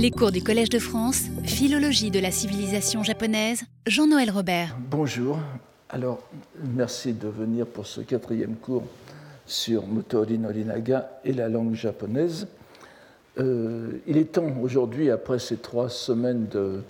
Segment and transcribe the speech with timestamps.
[0.00, 4.76] Les cours du Collège de France, Philologie de la civilisation japonaise, Jean-Noël Robert.
[4.78, 5.40] Bonjour.
[5.88, 6.20] Alors,
[6.72, 8.84] merci de venir pour ce quatrième cours
[9.44, 12.46] sur Motori Norinaga et la langue japonaise.
[13.40, 16.80] Euh, il est temps aujourd'hui, après ces trois semaines de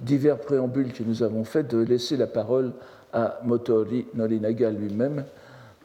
[0.00, 2.72] divers préambules que nous avons faits, de laisser la parole
[3.14, 5.24] à Motori Norinaga lui-même,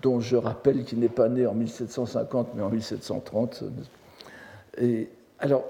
[0.02, 3.64] dont je rappelle qu'il n'est pas né en 1750 mais en 1730.
[4.82, 5.08] Et
[5.40, 5.64] alors,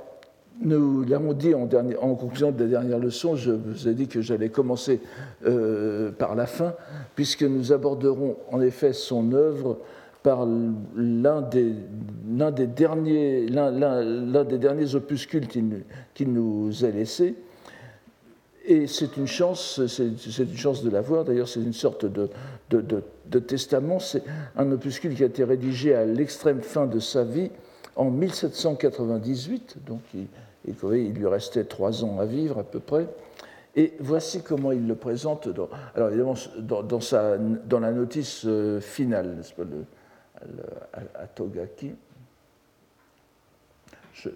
[0.62, 1.68] nous l'avons dit en,
[2.16, 5.02] conclusion de la dernière leçon, je vous ai dit que j'allais commencer
[5.46, 6.74] euh, par la fin,
[7.16, 9.80] puisque nous aborderons en effet son œuvre
[10.22, 10.48] par
[10.96, 11.76] l'un des,
[12.68, 13.46] derniers,
[14.96, 17.36] opuscules qu'il nous a laissé.
[18.66, 21.26] Et c'est une chance, c'est une chance de l'avoir.
[21.26, 24.00] D'ailleurs, c'est une sorte de testament.
[24.00, 24.24] C'est
[24.56, 27.52] un opuscule qui a été rédigé à l'extrême fin de sa vie,
[27.96, 29.78] en 1798.
[29.86, 33.08] Donc, il, lui restait trois ans à vivre à peu près.
[33.76, 35.50] Et voici comment il le présente.
[35.50, 39.64] Dans, alors évidemment, dans, la notice euh, finale, n'est-ce pas,
[40.94, 41.96] à, Togaki.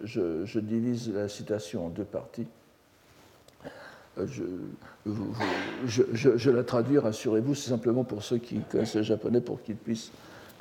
[0.03, 2.47] Je, divise la citation en deux parties.
[4.17, 4.25] Euh,
[5.85, 9.75] je, je la traduis, rassurez-vous, c'est simplement pour ceux qui connaissent le japonais, pour qu'ils
[9.75, 10.11] puissent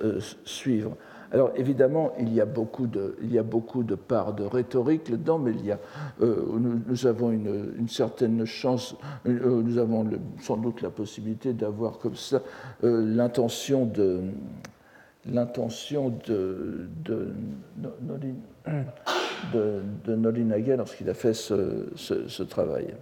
[0.05, 0.95] euh, suivre.
[1.33, 5.09] Alors évidemment, il y a beaucoup de, il y a beaucoup de parts de rhétorique
[5.09, 5.79] là-dedans, mais il y a,
[6.23, 6.45] euh,
[6.87, 8.97] nous, avons une, certaine chance,
[9.27, 10.09] euh, nous avons
[10.41, 12.43] sans doute la possibilité d'avoir comme ça
[12.85, 14.21] euh, l'intention de
[15.29, 17.35] l'intention de, de,
[20.77, 22.95] lorsqu'il a fait ce, travail.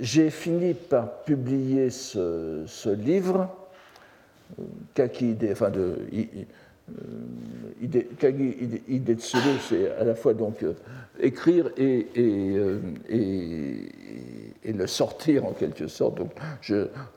[0.00, 3.50] J'ai fini par publier ce livre
[4.94, 5.96] Kaki enfin de,
[6.90, 10.72] euh, Idetsuru, c'est à la fois donc euh,
[11.20, 16.18] écrire et, euh, et, le sortir en quelque sorte.
[16.18, 16.30] Donc,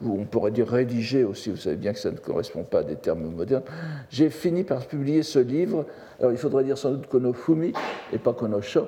[0.03, 2.95] on pourrait dire rédiger aussi, vous savez bien que ça ne correspond pas à des
[2.95, 3.63] termes modernes.
[4.09, 5.85] J'ai fini par publier ce livre.
[6.19, 7.73] Alors, il faudrait dire sans doute Konofumi
[8.13, 8.87] et pas Konosho,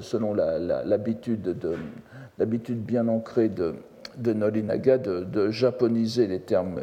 [0.00, 1.74] selon l'habitude de,
[2.38, 3.74] l'habitude bien ancrée de,
[4.18, 6.80] de Norinaga de, de japoniser les termes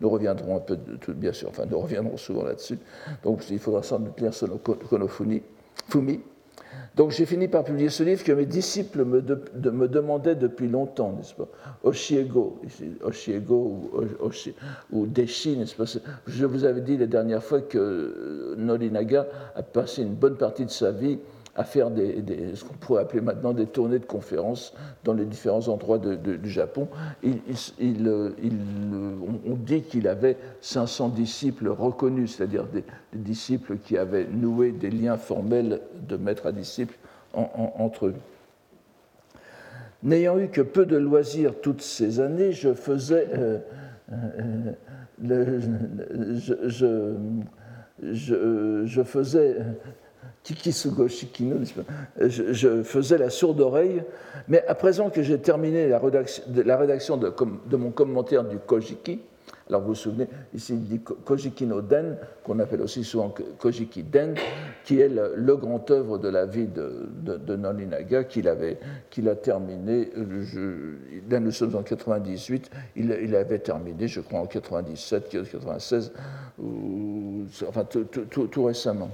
[0.00, 2.78] nous reviendrons un peu, de, bien sûr, enfin nous reviendrons souvent là-dessus.
[3.22, 4.32] Donc il faudra sans doute lire
[4.88, 5.42] Konofumi.
[5.88, 6.20] Fumi.
[6.94, 11.34] Donc j'ai fini par publier ce livre que mes disciples me, demandaient depuis longtemps, n'est-ce
[11.34, 11.48] pas?
[11.82, 12.60] Oshiego,
[13.02, 14.30] Oshiego ou,
[14.92, 15.84] ou Deshi, n'est-ce pas?
[16.26, 20.70] Je vous avais dit la dernière fois que Norinaga a passé une bonne partie de
[20.70, 21.18] sa vie
[21.54, 22.22] à faire des,
[22.54, 24.74] ce qu'on pourrait appeler maintenant des tournées de conférences
[25.04, 26.88] dans les différents endroits du Japon.
[27.22, 27.40] Il,
[28.08, 28.30] euh,
[29.46, 35.18] on dit qu'il avait 500 disciples reconnus, c'est-à-dire des, disciples qui avaient noué des liens
[35.18, 36.96] formels de maître à disciple
[37.34, 38.14] entre eux.
[40.02, 43.28] N'ayant eu que peu de loisirs toutes ces années, je faisais...
[43.34, 43.58] Euh,
[44.12, 45.60] euh,
[48.02, 49.58] je, je, faisais
[50.42, 51.56] Kikisugo Shikino,
[52.18, 54.02] je, je, faisais la sourde oreille,
[54.48, 55.98] mais à présent que j'ai terminé la
[56.76, 59.20] rédaction, de, mon commentaire du Kojiki,
[59.68, 64.02] alors vous vous souvenez, ici il dit Kojiki no Den, qu'on appelle aussi souvent Kojiki
[64.02, 64.34] Den,
[64.84, 70.10] qui est le, grand œuvre de la vie de, de, de Nolinaga, qu'il a terminé,
[71.30, 76.12] là nous sommes en 98, il, avait terminé, je crois, en 97, 96,
[76.60, 79.10] ou, enfin tout récemment.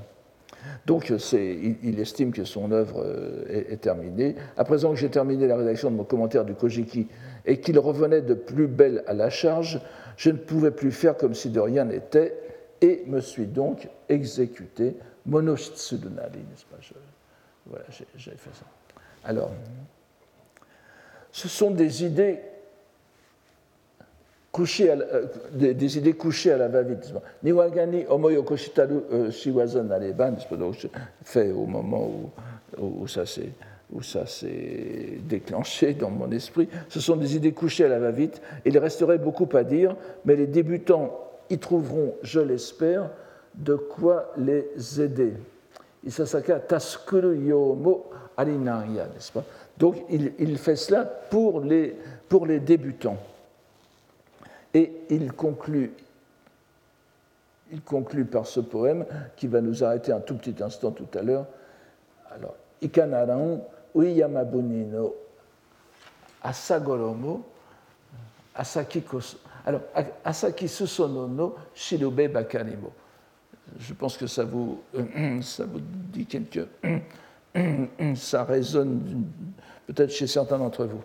[0.87, 4.37] Donc il, estime que son œuvre euh, est, terminée.
[4.57, 7.09] À présent que j'ai terminé la rédaction de mon commentaire du Kojiki
[7.45, 9.81] et qu'il revenait de plus belle à la charge,
[10.17, 12.35] je ne pouvais plus faire comme si de rien n'était
[12.81, 16.79] et me suis donc exécuté monoshitsudunari, n'est-ce pas
[17.67, 17.85] Voilà,
[18.17, 18.65] j'ai fait ça.
[19.25, 19.51] Alors,
[21.33, 22.41] ce sont des idées
[24.53, 27.13] couché euh, des, idées couchées à la va-vite.
[27.43, 30.37] Niwagani omoyokoshitaru euh, shiwaza nareban,
[31.23, 32.11] fait au moment
[32.79, 33.53] où, où ça s'est
[33.93, 38.41] où ça s'est déclenché dans mon esprit, ce sont des idées couchées à la va-vite.
[38.65, 41.19] Il resterait beaucoup à dire, mais les débutants
[41.49, 43.09] y trouveront, je l'espère,
[43.55, 45.33] de quoi les aider.
[46.05, 49.45] Isasaka taskuru yomo arinaya, n'est-ce pas?
[49.79, 51.97] Donc il, il, fait cela pour les,
[52.29, 53.17] pour les débutants.
[54.79, 55.91] Et il conclut,
[57.73, 59.05] il conclut par ce poème
[59.35, 61.47] qui va nous arrêter un tout petit instant tout à l'heure.
[62.31, 63.67] Alors, Ikanaran
[63.97, 65.17] Uyamabuni no
[66.45, 67.45] Asagoromo
[68.55, 69.03] Asaki.
[69.67, 69.81] Alors,
[70.25, 70.67] Asaki
[71.99, 72.93] no Bakarimo.
[73.81, 74.81] Je pense que ça vous,
[75.43, 76.69] ça vous dit quelque,
[78.15, 79.25] ça résonne
[79.89, 81.03] peut-être chez certains d'entre vous.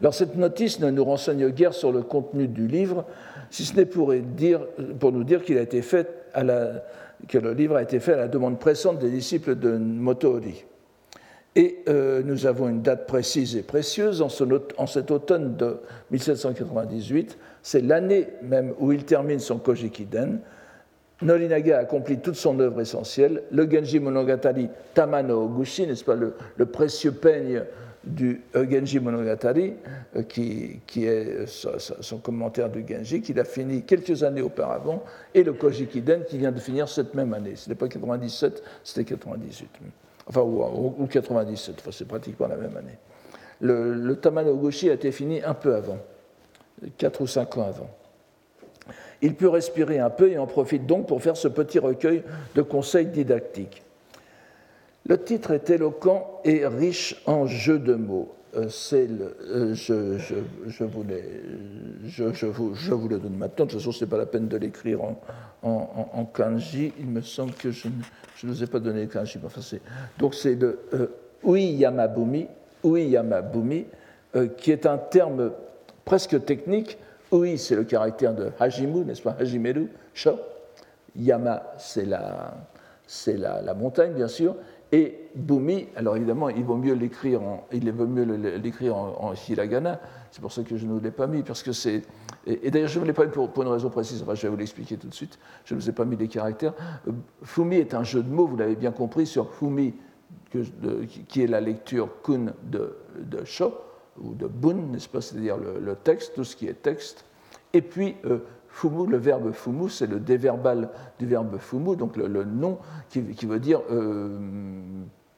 [0.00, 3.04] Alors cette notice ne nous renseigne guère sur le contenu du livre,
[3.50, 6.08] si ce n'est pour, nous dire qu'il a été fait
[7.28, 10.64] que le livre a été fait à la demande pressante des disciples de Motori.
[11.54, 14.28] Et euh, nous avons une date précise et précieuse en,
[14.86, 15.78] cet automne de
[16.10, 17.38] 1798.
[17.62, 20.40] C'est l'année même où il termine son Kojikiden.
[21.22, 23.44] Norinaga accomplit toute son œuvre essentielle.
[23.50, 26.34] Le Genji Monogatari Tamano Oguchi, n'est-ce pas, le,
[26.66, 27.62] précieux peigne
[28.06, 29.74] du euh, Genji Monogatari,
[30.14, 35.02] euh, qui, est son commentaire du Genji, qu'il a fini quelques années auparavant,
[35.34, 37.56] et le Kojikiden qui vient de finir cette même année.
[37.56, 39.68] Ce n'était pas 97, c'était 98
[40.28, 42.98] enfin, ou, 97, c'est pratiquement la même année.
[43.60, 45.98] Le, le Tamanogoshi a été fini un peu avant,
[46.98, 47.90] 4 ou 5 ans avant.
[49.22, 52.22] Il peut respirer un peu et en profite donc pour faire ce petit recueil
[52.54, 53.82] de conseils didactiques.
[55.08, 58.34] Le titre est éloquent et riche en jeux de mots.
[58.56, 60.34] Euh, c'est le, euh, je, je,
[60.66, 61.04] je, vous
[62.06, 63.66] je, vous, je, vous le donne maintenant.
[63.66, 65.00] De toute façon, ce n'est pas la peine de l'écrire
[65.62, 66.92] en, kanji.
[66.98, 69.38] Il me semble que je ne vous ai pas donné le kanji.
[70.18, 71.06] Donc, c'est le euh,
[71.44, 72.48] uiyamabumi
[74.36, 75.52] euh, qui est un terme
[76.04, 76.98] presque technique.
[77.32, 79.36] Ui, c'est le caractère de hajimu, n'est-ce pas?
[79.38, 80.38] Hajimeru, sho.
[81.14, 82.54] Yama, c'est la,
[83.26, 84.56] la, la montagne, bien sûr.
[84.92, 87.92] Et Bumi, alors évidemment, il vaut mieux l'écrire en, il
[89.48, 90.00] hiragana.
[90.30, 92.02] C'est pour ça que je ne vous l'ai pas mis, parce que c'est.
[92.46, 94.24] Et, d'ailleurs, je ne vous l'ai pas mis pour, une raison précise.
[94.26, 95.38] je vais vous l'expliquer tout de suite.
[95.64, 96.74] Je ne vous ai pas mis les caractères.
[97.08, 97.12] Euh,
[97.42, 99.94] Fumi est un jeu de mots, vous l'avez bien compris, sur Fumi,
[101.28, 103.74] qui est la lecture kun de, de Sho
[104.20, 105.20] ou de Bun, n'est-ce pas?
[105.20, 107.24] C'est-à-dire le, texte, tout ce qui est texte.
[107.72, 108.38] Et puis euh,
[108.76, 112.76] Fumu, le verbe fumu, c'est le déverbal du verbe fumu, donc le, nom
[113.08, 114.38] qui, veut dire euh,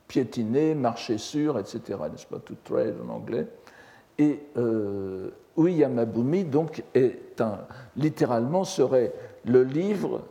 [0.08, 1.80] piétiner, marcher sur, etc.
[2.10, 3.46] N'est-ce pas To trade en anglais.
[4.18, 7.60] Et euh, Uyamabumi, donc, est un,
[7.96, 9.12] littéralement, serait
[9.44, 10.22] le livre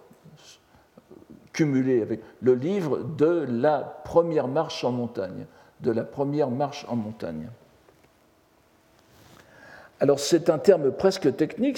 [1.53, 5.45] cumulé avec le livre de la première marche en montagne,
[5.79, 7.47] de la première marche en montagne.
[10.01, 11.77] Alors c'est un terme presque technique,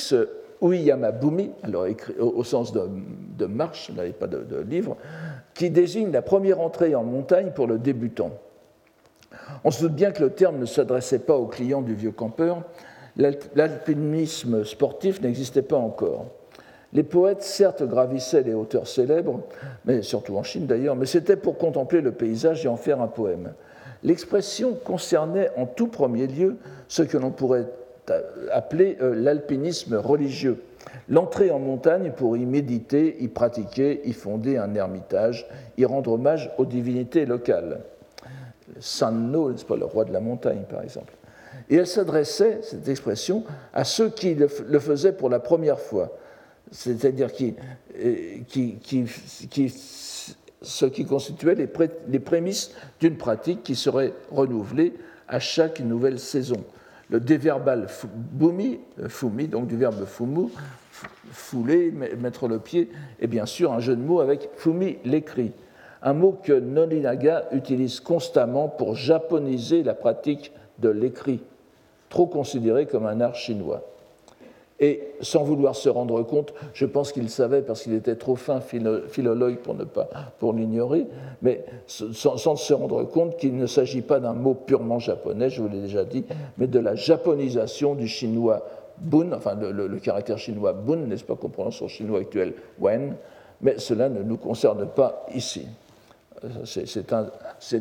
[0.62, 4.98] Uyamabumi, alors écrit au, sens de, marche, là, pas de, livre,
[5.54, 8.32] qui désigne la première entrée en montagne pour le débutant.
[9.64, 12.64] On se doute bien que le terme ne s'adressait pas aux clients du vieux campeur.
[13.16, 16.26] L'alpinisme sportif n'existait pas encore.
[16.94, 19.42] Les poètes, certes, gravissaient les hauteurs célèbres,
[19.86, 23.08] mais surtout en Chine d'ailleurs, mais c'était pour contempler le paysage et en faire un
[23.08, 23.54] poème.
[24.04, 26.58] L'expression concernait en tout premier lieu
[26.88, 27.68] ce que l'on pourrait
[28.52, 30.62] appelé euh, l'alpinisme religieux.
[31.10, 35.48] L'entrée en montagne pour y méditer, y pratiquer, y fonder un ermitage,
[35.78, 37.82] y rendre hommage aux divinités locales.
[38.80, 41.14] Sanno, n'est-ce pas le roi de la montagne, par exemple.
[41.70, 46.18] Et elle s'adressait, cette expression, à ceux qui le, faisaient pour la première fois,
[46.72, 47.56] c'est-à-dire qui,
[48.04, 49.74] euh, qui, qui,
[50.62, 54.94] ce qui constituait les prémices d'une pratique qui serait renouvelée
[55.28, 56.64] à chaque nouvelle saison
[57.10, 60.50] le déverbal bumi, euh, fumi, donc du verbe fumu,
[61.32, 62.90] fouler, mettre le pied,
[63.20, 65.52] et bien sûr un jeu de mots avec fumi, l'écrit,
[66.02, 71.42] un mot que Nolinaga utilise constamment pour japoniser la pratique de l'écrit,
[72.10, 73.84] trop considéré comme un art chinois.
[74.82, 78.62] Et sans vouloir se rendre compte, je pense qu'il savait parce qu'il était trop fin
[78.62, 80.08] philologue pour ne pas
[80.40, 81.06] pour l'ignorer,
[81.42, 85.68] mais sans, se rendre compte qu'il ne s'agit pas d'un mot purement japonais, je vous
[85.68, 86.24] l'ai déjà dit,
[86.58, 88.66] mais de la japonisation du chinois
[89.00, 93.16] bun, enfin le, caractère chinois bun, n'est-ce pas qu'on prononce en chinois actuel wen,
[93.62, 95.68] mais cela ne nous concerne pas ici.
[96.64, 97.28] C'est un,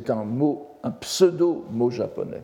[0.09, 2.43] un mot, un pseudo-mot japonais.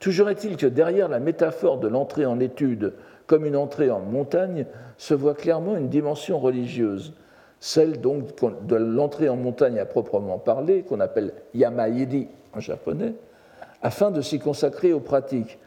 [0.00, 2.94] Toujours est-il que derrière la métaphore de l'entrée en étude
[3.26, 4.66] comme une entrée en montagne
[4.96, 7.12] se voit clairement une dimension religieuse,
[7.60, 8.34] celle donc
[8.66, 13.14] de l'entrée en montagne à proprement parler, qu'on appelle yamaidi en japonais,
[13.82, 15.58] afin de s'y consacrer aux pratiques.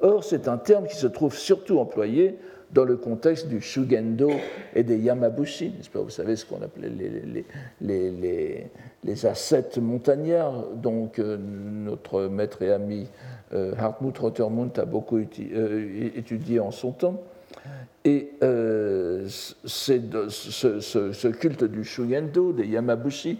[0.00, 2.38] Or, c'est un terme qui se trouve surtout employé
[2.72, 4.30] dans le contexte du Shugendo
[4.74, 6.00] et des Yamabushi, pas?
[6.00, 7.44] Vous savez ce qu'on appelait les,
[7.80, 8.66] les,
[9.04, 13.08] les, ascètes montagnards, donc euh, notre maître et ami
[13.54, 17.22] euh, Hartmut Rottermund a beaucoup euh, étudié en son temps.
[18.04, 23.38] Et euh, ce, culte du Shugendo, des Yamabushi,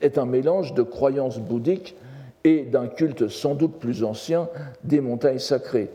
[0.00, 1.96] est un mélange de croyances bouddhiques
[2.44, 4.48] et d'un culte sans doute plus ancien
[4.82, 5.90] des montagnes sacrées,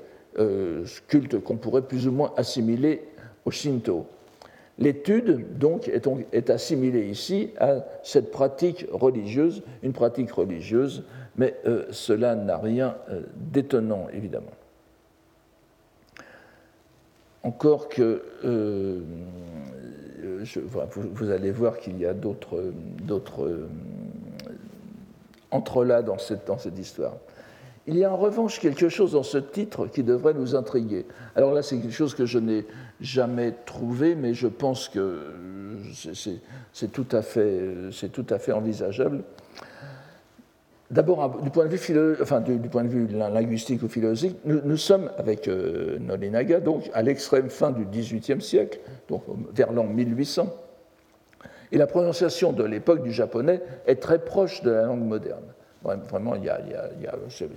[1.08, 3.04] culte qu'on pourrait plus ou moins assimiler
[3.46, 4.08] au Shinto.
[4.80, 11.04] L'étude, donc, est, assimilée ici à cette pratique religieuse, une pratique religieuse,
[11.36, 14.52] mais euh, cela n'a rien euh, d'étonnant, évidemment.
[17.44, 19.02] Encore que euh,
[20.56, 22.74] vous, allez voir qu'il y a d'autres
[25.52, 27.18] entrelacs dans dans cette histoire.
[27.86, 31.06] Il y a en revanche quelque chose dans ce titre qui devrait nous intriguer.
[31.36, 32.66] Alors là, c'est quelque chose que je n'ai
[33.02, 35.20] jamais trouvé, mais je pense que
[36.72, 39.24] c'est tout, à fait, envisageable.
[40.92, 45.98] D'abord, du, point de vue linguistique ou philosophique, nous, sommes avec euh,
[46.64, 49.24] donc à l'extrême fin du XVIIIe siècle, donc
[49.54, 50.48] vers l'an 1800,
[51.74, 55.44] et la prononciation de l'époque du japonais est très proche de la langue moderne.
[55.84, 56.60] Vraiment, il y a,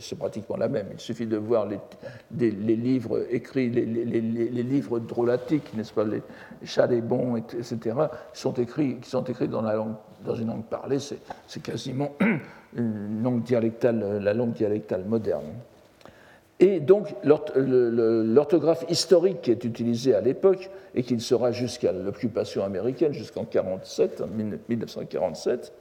[0.00, 0.88] c'est pratiquement la même.
[0.92, 6.22] Il suffit de voir les, livres écrits, les, livres drôlatiques, n'est-ce pas, les
[6.64, 7.96] chalets-bons, etc.,
[8.32, 10.98] sont écrits, qui sont écrits dans une langue parlée.
[10.98, 12.10] C'est quasiment
[12.76, 15.46] une langue dialectale, la langue dialectale moderne.
[16.58, 23.12] Et donc, l'orthographe historique qui est utilisée à l'époque, et qui sera jusqu'à l'occupation américaine,
[23.12, 25.72] jusqu'en 1947,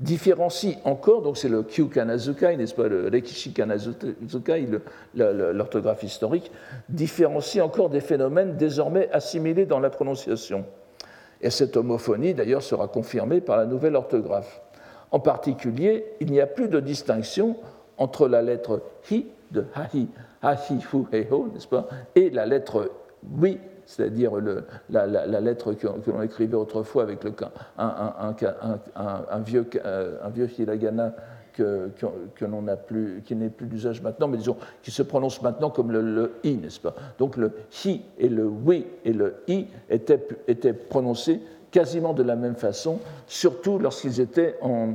[0.00, 4.66] différencie encore, donc c'est le Kyu Kanazukai, n'est-ce pas, le Rekishi Kanazukai,
[5.14, 6.50] l'orthographe historique,
[6.88, 10.64] différencie encore des phénomènes désormais assimilés dans la prononciation.
[11.42, 14.62] Et cette homophonie, d'ailleurs, sera confirmée par la nouvelle orthographe.
[15.10, 17.56] En particulier, il n'y a plus de distinction
[17.98, 20.08] entre la lettre hi de hahi,
[20.42, 20.98] hahi, fu,
[21.30, 22.90] ho, n'est-ce pas, et la lettre
[23.38, 23.58] oui
[23.90, 24.32] c'est-à-dire
[24.88, 27.32] la, lettre que, l'on écrivait autrefois avec le,
[27.76, 28.34] un,
[28.96, 31.12] un, vieux, un vieux hiragana
[31.52, 31.90] que,
[33.24, 36.78] qui n'est plus d'usage maintenant, mais disons qui se prononce maintenant comme le, i, n'est-ce
[36.78, 36.94] pas?
[37.18, 37.50] Donc le
[37.84, 41.40] hi et le oui et le i étaient, étaient prononcés
[41.72, 44.94] quasiment de la même façon, surtout lorsqu'ils étaient en,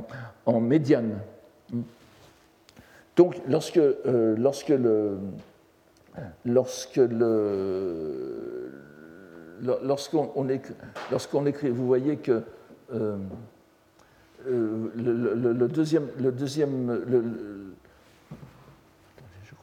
[0.58, 1.18] médiane.
[3.14, 5.18] Donc lorsque, euh, lorsque le
[6.44, 8.72] lorsque le,
[9.82, 10.46] lorsqu'on
[11.46, 12.42] écrit, vous voyez que
[12.92, 13.16] euh,
[14.46, 16.86] euh, le, deuxième, le deuxième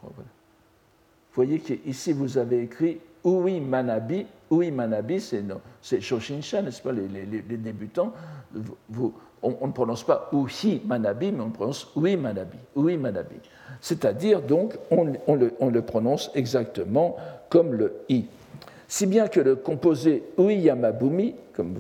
[0.02, 0.18] voilà.
[0.18, 4.26] vous voyez qu'ici vous avez écrit Ui Manabi.
[4.52, 5.22] Ui Manabi,
[5.82, 8.14] c'est Shoshinsha, n'est-ce pas, les, les, débutants.
[8.90, 12.58] Vous, on, ne prononce pas Uhi Manabi, mais on prononce Ui Manabi.
[12.76, 13.36] Ui Manabi.
[13.82, 17.16] C'est-à-dire, donc, on, le, on, le, prononce exactement
[17.50, 18.26] comme le I
[18.94, 21.76] si bien que le composé Uiyamabumi, comme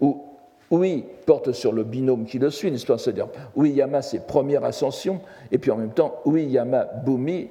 [0.00, 0.22] où
[0.70, 2.96] Ui porte sur le binôme qui le suit, n'est-ce pas?
[2.96, 7.48] C'est-à-dire Uiyama, c'est première ascension, et puis en même temps Uiyamabumi,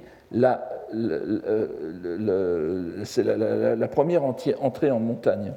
[3.04, 5.52] c'est la, première entrée en montagne.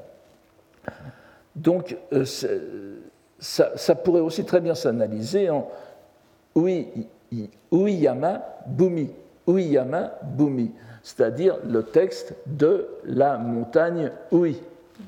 [1.56, 2.26] Donc euh,
[3.40, 5.70] ça, pourrait aussi très bien s'analyser en
[6.58, 6.98] Uiyama
[8.68, 9.10] Bumi.
[9.48, 10.72] Uiyama Bumi
[11.04, 14.60] c'est-à-dire le texte de la montagne Oui.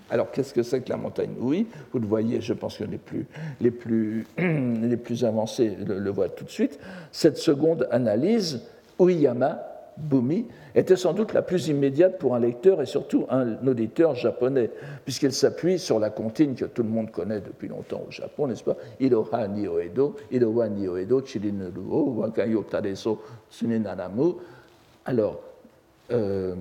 [0.10, 2.98] Alors, qu'est-ce que c'est que la montagne Oui Vous le voyez, je pense que les
[2.98, 3.26] plus,
[3.62, 6.80] les plus, les plus avancés le, voient tout de suite.
[7.12, 8.62] Cette seconde analyse,
[9.00, 9.60] Uyama
[9.98, 14.70] Bumi, était sans doute la plus immédiate pour un lecteur et surtout un auditeur japonais,
[15.06, 18.64] puisqu'elle s'appuie sur la comptine que tout le monde connaît depuis longtemps au Japon, n'est-ce
[18.64, 18.76] pas?
[19.00, 24.36] Iroha ni oedo, Iroha ni oedo, chirinuruo, wakayo tareso sunenanamu.
[25.06, 25.40] Alors,
[26.12, 26.56] euh,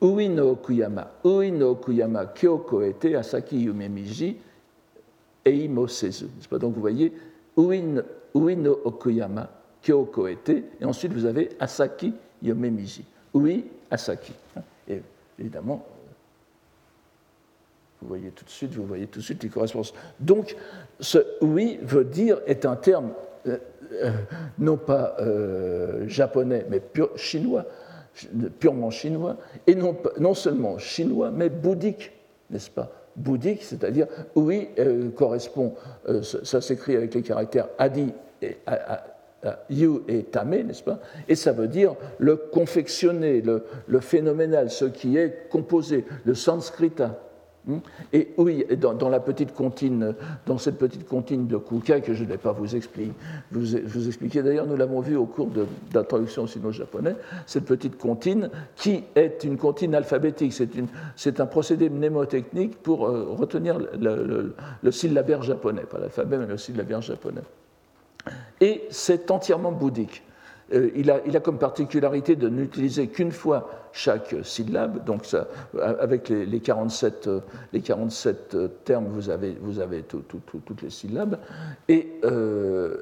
[0.00, 4.36] Ui no Okuyama, Ui no Okuyama Kyoko était Asaki Yumemiji
[5.44, 6.26] Eimo Sezu.
[6.50, 7.12] Donc vous voyez,
[7.56, 9.50] Ui no Okuyama
[9.82, 13.04] Kyoko était, et ensuite vous avez Asaki Yomemiji.
[13.34, 14.32] Ui, Asaki.
[14.88, 15.02] Et
[15.38, 15.84] évidemment,
[18.02, 19.94] vous voyez tout de suite, vous voyez tout de suite les correspondances.
[20.20, 20.56] Donc,
[21.00, 23.12] ce oui veut dire, est un terme
[23.46, 23.58] euh,
[24.02, 24.10] euh,
[24.58, 26.82] non pas euh, japonais, mais
[27.16, 27.64] chinois,
[28.58, 32.12] purement chinois, et non, non seulement chinois, mais bouddhique,
[32.50, 32.90] n'est-ce pas?
[33.14, 34.68] Bouddhique, c'est-à-dire, oui,
[35.14, 35.74] correspond,
[36.22, 38.58] ça, s'écrit avec les caractères adi et
[39.70, 41.00] yu et tame, n'est-ce pas?
[41.28, 47.18] Et ça veut dire le confectionner, le, le, phénoménal, ce qui est composé, le sanskrita.
[47.66, 47.78] Hmm?
[48.12, 50.14] Et oui, dans, la petite comptine,
[50.46, 53.10] dans cette petite comptine de Kuka que je ne vais pas vous expliquer,
[53.50, 58.50] vous, vous d'ailleurs, nous l'avons vu au cours de, l'introduction au sino-japonais, cette petite comptine
[58.76, 60.54] qui est une comptine alphabétique,
[61.16, 66.58] c'est un procédé mnémotechnique pour euh, retenir le, le, syllabaire japonais, pas l'alphabet mais le
[66.58, 67.42] syllabaire japonais.
[68.60, 70.22] Et c'est entièrement bouddhique.
[70.72, 75.24] Euh, il, a, comme particularité de n'utiliser qu'une fois chaque syllabe, donc
[75.80, 77.30] avec les, 47,
[77.72, 81.38] les 47 termes, vous avez, vous avez toutes les syllabes.
[81.88, 83.00] Et euh,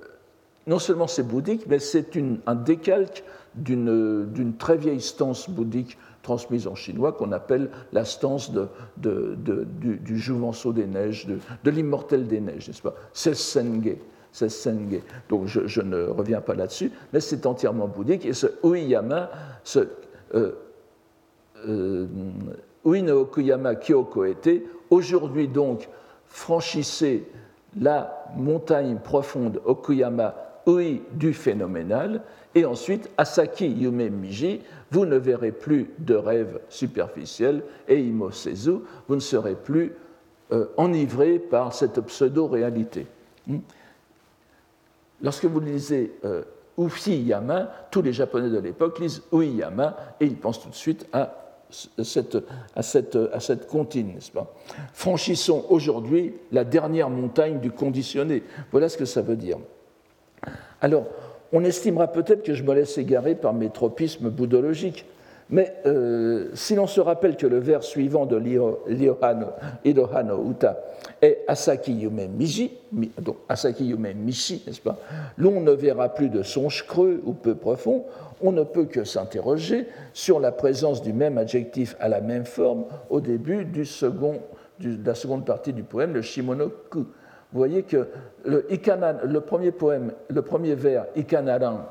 [0.66, 6.74] non seulement c'est bouddhique, mais c'est un décalque d'une très vieille stance bouddhique transmise en
[6.74, 12.66] chinois qu'on appelle la stance de, du, du, Jouvenceau des neiges, de, l'immortel des neiges,
[12.66, 12.94] n'est-ce pas?
[13.12, 13.96] C'est Senge.
[15.28, 18.26] Donc je, ne reviens pas là-dessus, mais c'est entièrement bouddhique.
[18.26, 19.30] Et ce Uiyama,
[19.62, 19.80] ce
[20.34, 20.52] euh,
[21.68, 22.06] euh,
[22.84, 25.88] Uino Okuyama Kyoko était, aujourd'hui donc,
[26.26, 27.24] franchissez
[27.80, 30.34] la montagne profonde Okuyama
[30.66, 32.22] Ui du phénoménal,
[32.54, 39.14] et ensuite Asaki Yume Miji, vous ne verrez plus de rêves superficiels, et Imosezu, vous
[39.14, 39.92] ne serez plus
[40.52, 43.06] euh, enivré par cette pseudo-réalité.
[43.46, 43.58] Hmm?
[45.22, 46.42] Lorsque vous lisez euh,
[46.78, 51.40] Ufi-yama, tous les Japonais de l'époque lisent Ui-yama et ils pensent tout de suite à
[52.02, 52.36] cette,
[52.76, 54.52] à à cette comptine, n'est-ce pas?
[54.92, 58.42] Franchissons aujourd'hui la dernière montagne du conditionné.
[58.70, 59.58] Voilà ce que ça veut dire.
[60.80, 61.06] Alors,
[61.52, 65.06] on estimera peut-être que je me laisse égarer par mes tropismes bouddhologiques,
[65.50, 68.40] mais euh, si l'on se rappelle que le vers suivant de
[69.84, 70.78] Irohano Uta
[71.20, 72.28] est Asaki Yume
[73.20, 74.98] donc Asaki Yume Mishi, n'est-ce pas?
[75.36, 78.04] L'on ne verra plus de songe creux ou peu profond,
[78.40, 82.84] on ne peut que s'interroger sur la présence du même adjectif à la même forme
[83.10, 84.40] au début du second,
[84.80, 87.00] de la seconde partie du poème, le Shimonoku.
[87.00, 88.08] Vous voyez que
[88.44, 91.82] le, le premier poème, le premier vers, Ikanaran,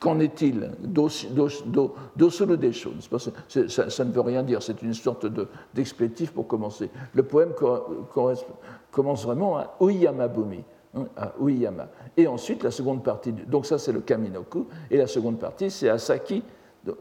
[0.00, 2.56] Qu'en est-il d'Osuru
[3.68, 5.26] ça, ça ne veut rien dire, c'est une sorte
[5.74, 6.88] d'explétif pour commencer.
[7.12, 7.52] Le poème
[8.90, 10.64] commence vraiment à Uyama Bumi,
[10.94, 11.88] hein, à Uyama.
[12.16, 15.90] Et ensuite, la seconde partie, donc ça c'est le Kaminoku, et la seconde partie c'est
[15.90, 16.42] Asaki,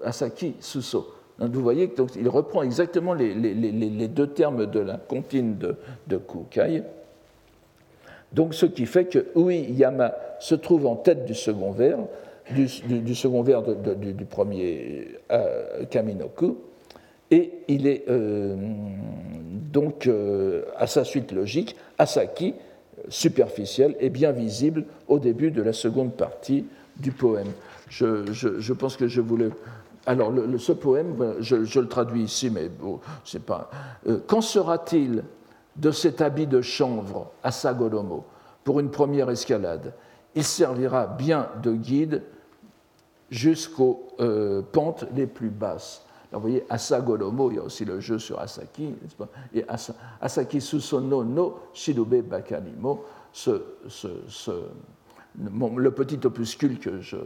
[0.04, 1.08] Asaki Suso.
[1.40, 5.78] vous voyez qu'il reprend exactement les, deux termes de la comptine de,
[6.08, 6.84] de Kukai.
[8.34, 12.00] Donc ce qui fait que Uyama se trouve en tête du second vers,
[12.54, 16.58] du, second vers du, premier euh, Kaminoku,
[17.32, 18.56] et il est euh,
[19.72, 22.56] donc euh, à sa suite logique, Asaki,
[23.08, 26.66] superficiel et bien visible au début de la seconde partie
[26.98, 27.48] du poème.
[27.90, 29.50] Je, pense que je voulais.
[30.06, 33.70] Alors, ce poème, ben, je, le traduis ici, mais bon, c'est pas.
[34.28, 35.24] Qu'en sera-t-il
[35.76, 38.26] de cet habit de chanvre à Sagolomo
[38.64, 39.94] pour une première escalade?
[40.36, 42.24] Il servira bien de guide
[43.30, 46.06] jusqu'aux euh, pentes les plus basses.
[46.32, 49.28] Alors, vous voyez, Asagolomo, il y a aussi le jeu sur Asaki, pas?
[49.54, 49.66] Et
[50.22, 54.52] Asaki Susono no Shirube Bakanimo, ce, ce,
[55.36, 57.18] le petit opuscule que je.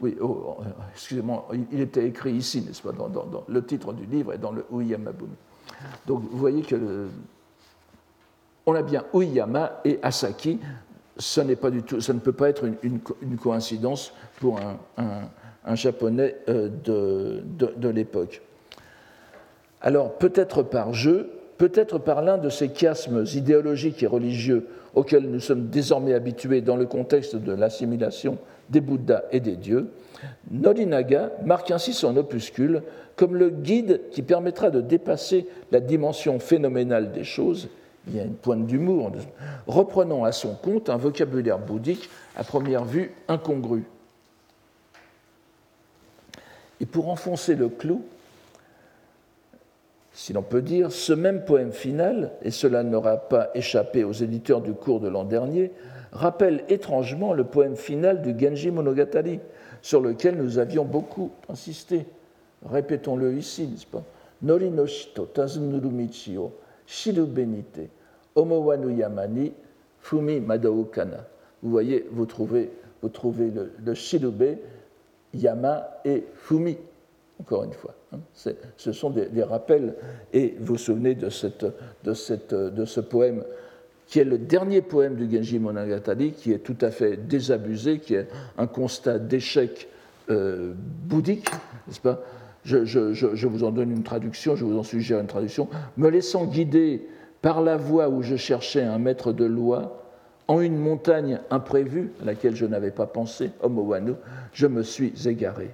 [0.00, 4.04] Oui, oh, oh, excusez-moi, il était écrit ici, n'est-ce pas, dans, dans, le titre du
[4.04, 5.36] livre et dans le Uyamabumi.
[6.06, 7.08] Donc, vous voyez que
[8.66, 10.58] on a bien Uyama et Asaki
[11.18, 14.58] ça ne peut pas être une, coïncidence pour
[14.96, 18.42] un, japonais euh, de, l'époque.
[19.80, 25.40] Alors, peut-être par jeu, peut-être par l'un de ces chiasmes idéologiques et religieux auxquels nous
[25.40, 28.38] sommes désormais habitués dans le contexte de l'assimilation
[28.70, 29.90] des Bouddhas et des dieux,
[30.50, 32.82] Norinaga marque ainsi son opuscule
[33.16, 37.68] comme le guide qui permettra de dépasser la dimension phénoménale des choses
[38.06, 39.12] il y a une pointe d'humour,
[39.66, 43.84] reprenant à son compte un vocabulaire bouddhique à première vue incongru.
[46.80, 48.04] Et pour enfoncer le clou,
[50.12, 54.60] si l'on peut dire, ce même poème final, et cela n'aura pas échappé aux éditeurs
[54.60, 55.72] du cours de l'an dernier,
[56.12, 59.40] rappelle étrangement le poème final du Genji Monogatari,
[59.82, 62.06] sur lequel nous avions beaucoup insisté.
[62.64, 64.02] Répétons-le ici, n'est-ce pas?
[64.42, 64.86] Nori no
[66.86, 67.88] Shiru Benite,
[68.34, 69.52] Omowanu Yamani,
[70.00, 70.42] Fumi
[70.92, 71.26] Kana.
[71.62, 72.70] Vous voyez, vous trouvez,
[73.02, 74.58] le, le
[75.34, 76.76] Yama et Fumi,
[77.40, 77.94] encore une fois.
[78.12, 78.18] Hein.
[78.76, 79.94] Ce sont des, rappels,
[80.32, 83.44] et vous vous souvenez de ce poème
[84.06, 88.14] qui est le dernier poème du Genji Monogatari, qui est tout à fait désabusé, qui
[88.14, 89.88] est un constat d'échec
[90.30, 91.50] euh, bouddhique,
[91.86, 92.20] n'est-ce pas?
[92.64, 97.06] Je, vous en donne une traduction, je vous en suggère une traduction, me laissant guider
[97.42, 100.00] par la voie où je cherchais un maître de loi,
[100.48, 104.12] en une montagne imprévue à laquelle je n'avais pas pensé, Omowanu,
[104.52, 105.70] je me suis égaré.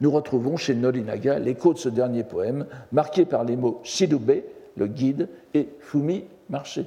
[0.00, 4.42] Nous retrouvons chez Norinaga l'écho de ce dernier poème, marqué par les mots Shidube,
[4.76, 6.86] le guide, et Fumi, marché.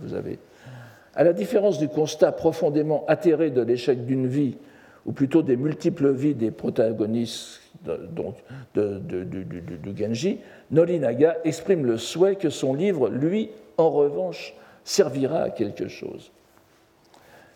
[0.00, 0.38] Vous avez.
[1.14, 4.56] À la différence du constat profondément atterré de l'échec d'une vie
[5.06, 8.36] ou plutôt des multiples vies des protagonistes donc,
[8.74, 15.88] du Genji, Norinaga exprime le souhait que son livre, lui, en revanche, servira à quelque
[15.88, 16.30] chose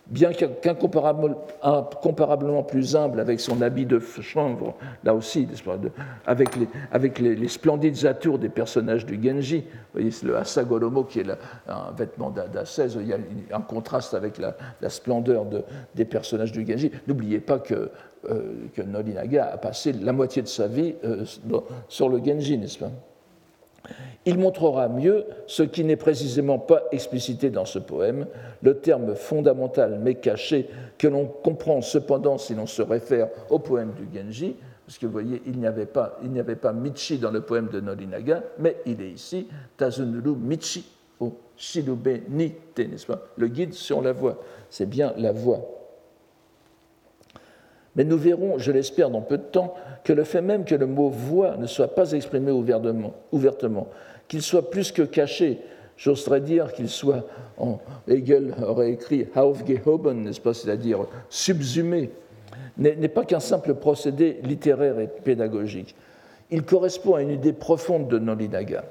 [0.07, 5.49] bien qu'incomparablement plus humble avec son habit de chambre, là aussi,
[6.27, 9.61] avec les, avec les, splendides atours des personnages du Genji.
[9.61, 11.27] Vous voyez, le Asagoromo qui est
[11.69, 13.19] un vêtement d'ascèse, il y a
[13.53, 14.57] un contraste avec la,
[14.91, 15.63] splendeur de,
[15.95, 16.91] des personnages du Genji.
[17.07, 17.91] N'oubliez pas que,
[18.31, 21.25] euh, que Norinaga a passé la moitié de sa vie euh,
[21.89, 22.91] sur le Genji, n'est-ce pas?
[24.25, 28.27] Il montrera mieux ce qui n'est précisément pas explicité dans ce poème,
[28.63, 33.93] le terme fondamental mais caché que l'on comprend cependant si l'on se réfère au poème
[33.93, 34.55] du Genji,
[34.87, 38.77] parce que vous voyez, il n'y avait pas, Michi dans le poème de Norinaga, mais
[38.87, 40.85] il est ici Tazunuru Michi
[41.19, 43.23] au Shirube Nite, n'est-ce pas?
[43.37, 44.39] Le guide sur la voie,
[44.71, 45.82] c'est bien la voie.
[47.97, 49.75] Mais nous verrons, je l'espère dans peu de temps,
[50.05, 53.89] que le fait même que le mot voix ne soit pas exprimé ouvertement,
[54.29, 55.59] qu'il soit plus que caché,
[55.97, 57.27] j'oserais dire qu'il soit,
[57.59, 57.79] en,
[58.09, 62.11] Hegel aurait écrit aufgehoben, n'est-ce pas, c'est-à-dire subsumé,
[62.79, 65.95] n'est pas qu'un simple procédé littéraire et pédagogique.
[66.51, 68.85] Il correspond à une idée profonde de Nolinaga.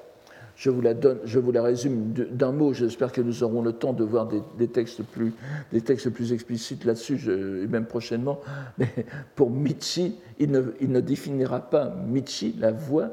[0.62, 2.72] Je vous la, résume d'un mot.
[2.72, 5.34] J'espère que nous aurons le temps de voir des, textes, plus,
[5.72, 8.40] des textes plus explicites là-dessus, et même prochainement.
[8.78, 8.88] Mais
[9.34, 13.10] pour Michi, il ne, il ne définira pas Michi, la voix,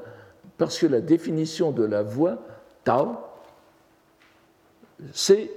[0.58, 2.36] parce que la définition de la voix,
[2.84, 3.16] Tao,
[5.14, 5.50] c'est,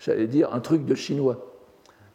[0.00, 1.57] j'allais dire, un truc de chinois.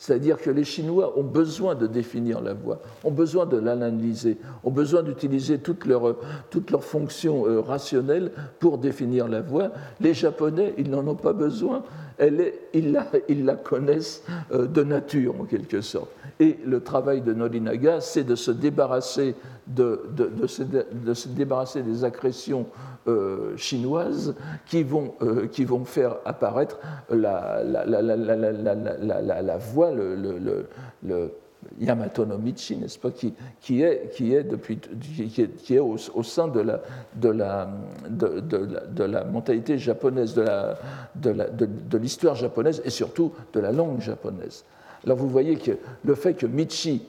[0.03, 4.69] C'est-à-dire que les Chinois ont besoin de définir la voix, ont besoin de l'analyser, ont
[4.69, 6.17] besoin d'utiliser toutes leurs,
[6.81, 9.71] fonctions euh, rationnelles pour définir la voix.
[10.01, 11.83] Les Japonais, ils n'en ont pas besoin,
[12.17, 16.09] Elle est, ils, la, ils, la, connaissent euh, de nature en quelque sorte.
[16.39, 19.35] Et le travail de Norinaga, c'est de se débarrasser,
[19.67, 22.67] de, de, se, de se débarrasser des accrétions
[23.07, 30.15] euh, chinoises qui vont, euh, qui vont faire apparaître la, la, la, la voie, le,
[30.15, 30.67] le,
[31.03, 31.31] le
[31.79, 36.23] Yamato no Michi, n'est-ce pas, qui, qui, est, qui, est, depuis, qui est, au, au,
[36.23, 36.81] sein de la,
[37.15, 37.69] de, la,
[38.09, 44.63] de, de la mentalité japonaise, de l'histoire japonaise et surtout de la langue japonaise.
[45.05, 45.71] Alors vous voyez que
[46.05, 47.03] le fait que Michi,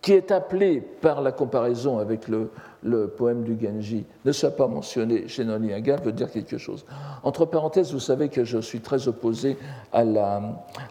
[0.00, 2.50] qui est appelé par la comparaison avec le,
[2.82, 6.84] le poème du Genji ne soit pas mentionné chez Noniaga veut dire quelque chose.
[7.22, 9.56] Entre parenthèses, vous savez que je suis très opposé
[9.92, 10.04] à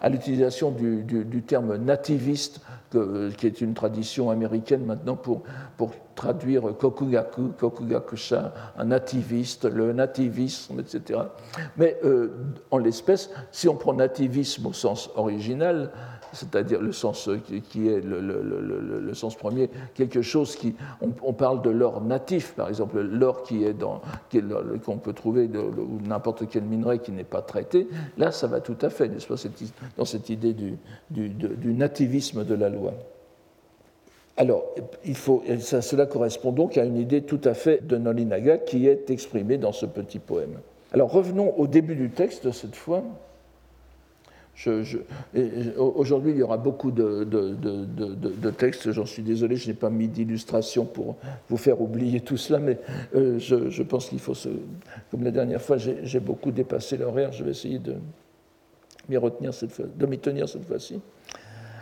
[0.09, 2.61] l'utilisation à du, du, du, terme nativiste,
[3.37, 5.43] qui est une tradition américaine maintenant pour,
[5.77, 11.21] pour traduire kokugaku, kokugakusha, un nativiste, le nativisme, etc.
[11.77, 12.29] Mais euh,
[12.69, 15.91] en l'espèce, si on prend nativisme au sens original,
[16.33, 17.29] c'est-à-dire le sens
[17.69, 23.01] qui est le, sens premier, quelque chose qui, on, parle de l'or natif, par exemple,
[23.01, 24.01] l'or qui est dans,
[24.85, 25.61] qu'on peut trouver de,
[26.07, 29.35] n'importe quel minerai qui n'est pas traité, là, ça va tout à fait, n'est-ce pas,
[29.97, 30.77] dans cette idée du,
[31.63, 32.93] nativisme de la loi.
[34.37, 34.63] Alors,
[35.05, 39.09] il faut, cela correspond donc à une idée tout à fait de Nolinaga qui est
[39.09, 40.59] exprimée dans ce petit poème.
[40.93, 43.03] Alors, revenons au début du texte cette fois.
[45.77, 48.91] Aujourd'hui, il y aura beaucoup de, textes.
[48.91, 51.15] J'en suis désolé, je n'ai pas mis d'illustration pour
[51.49, 52.77] vous faire oublier tout cela, mais
[53.15, 54.33] euh, je, pense qu'il faut.
[55.09, 57.31] Comme la dernière fois, j'ai beaucoup dépassé l'horaire.
[57.31, 57.95] Je vais essayer de
[59.09, 60.99] m'y retenir cette fois, de m'y tenir cette fois-ci.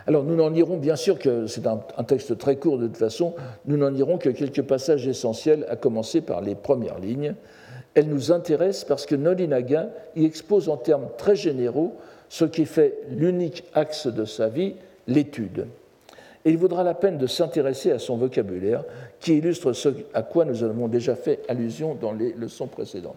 [0.06, 2.96] Alors, nous n'en lirons, bien sûr que c'est un, un, texte très court de toute
[2.96, 3.34] façon,
[3.66, 7.34] nous n'en lirons que quelques passages essentiels, à commencer par les premières lignes.
[7.94, 11.96] Elles nous intéressent parce que Nolinaga y expose en termes très généraux
[12.30, 14.74] ce qui fait l'unique axe de sa vie,
[15.08, 15.66] l'étude.
[16.44, 18.84] Et il vaudra la peine de s'intéresser à son vocabulaire,
[19.18, 23.16] qui illustre ce à quoi nous avons déjà fait allusion dans les leçons précédentes.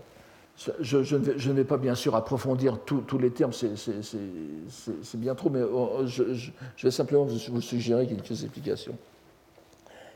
[0.80, 5.92] Je, ne, vais, pas bien sûr approfondir tous les termes, c'est bien trop, mais oh,
[6.00, 6.52] oh, je,
[6.84, 8.96] vais simplement vous, suggérer quelques explications.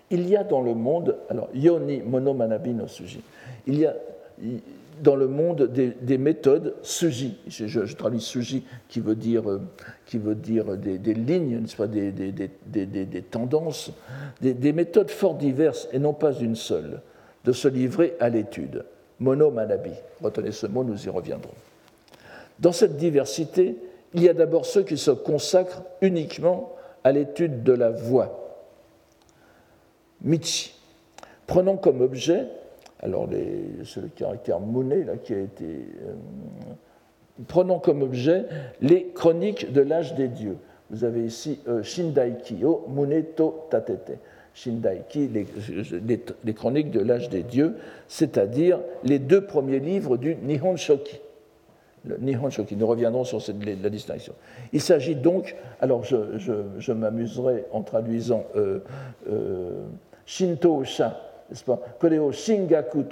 [0.09, 3.21] Il y a dans le monde, alors yoni monomanabi no suji,
[3.67, 3.95] il y a
[5.01, 7.37] dans le monde des, méthodes suji.
[7.47, 9.61] Je, traduis suji qui veut dire, euh,
[10.05, 13.91] qui veut dire des, lignes, pas, des, des, tendances,
[14.41, 17.01] des, méthodes fort diverses et non pas une seule,
[17.45, 18.85] de se livrer à l'étude.
[19.19, 19.91] Monomanabi.
[20.21, 21.53] Retenez ce mot, nous y reviendrons.
[22.59, 23.75] Dans cette diversité,
[24.13, 28.57] il y a d'abord ceux qui se consacrent uniquement à l'étude de la voix.
[30.21, 30.73] Michi,
[31.45, 32.47] prenant comme objet
[33.01, 33.27] alors,
[33.85, 35.65] c'est le caractère monnaie là, qui a été.
[35.65, 36.13] Euh,
[37.47, 38.45] prenons comme objet
[38.81, 40.57] les chroniques de l'âge des dieux.
[40.89, 44.17] vous avez ici Shindaiki o Muneto Tatete.
[44.57, 45.45] Shindaiki, les,
[46.43, 47.75] les, chroniques de l'âge des dieux,
[48.07, 51.19] c'est-à-dire les deux premiers livres du Nihon Shoki.
[52.05, 54.33] Le Nihon Shoki, nous reviendrons sur la distinction.
[54.73, 58.79] Il s'agit donc, alors je, m'amuserai en traduisant euh,
[59.29, 59.83] euh,
[60.25, 61.21] Shinto Sha,
[61.99, 63.03] Koreo Shingaku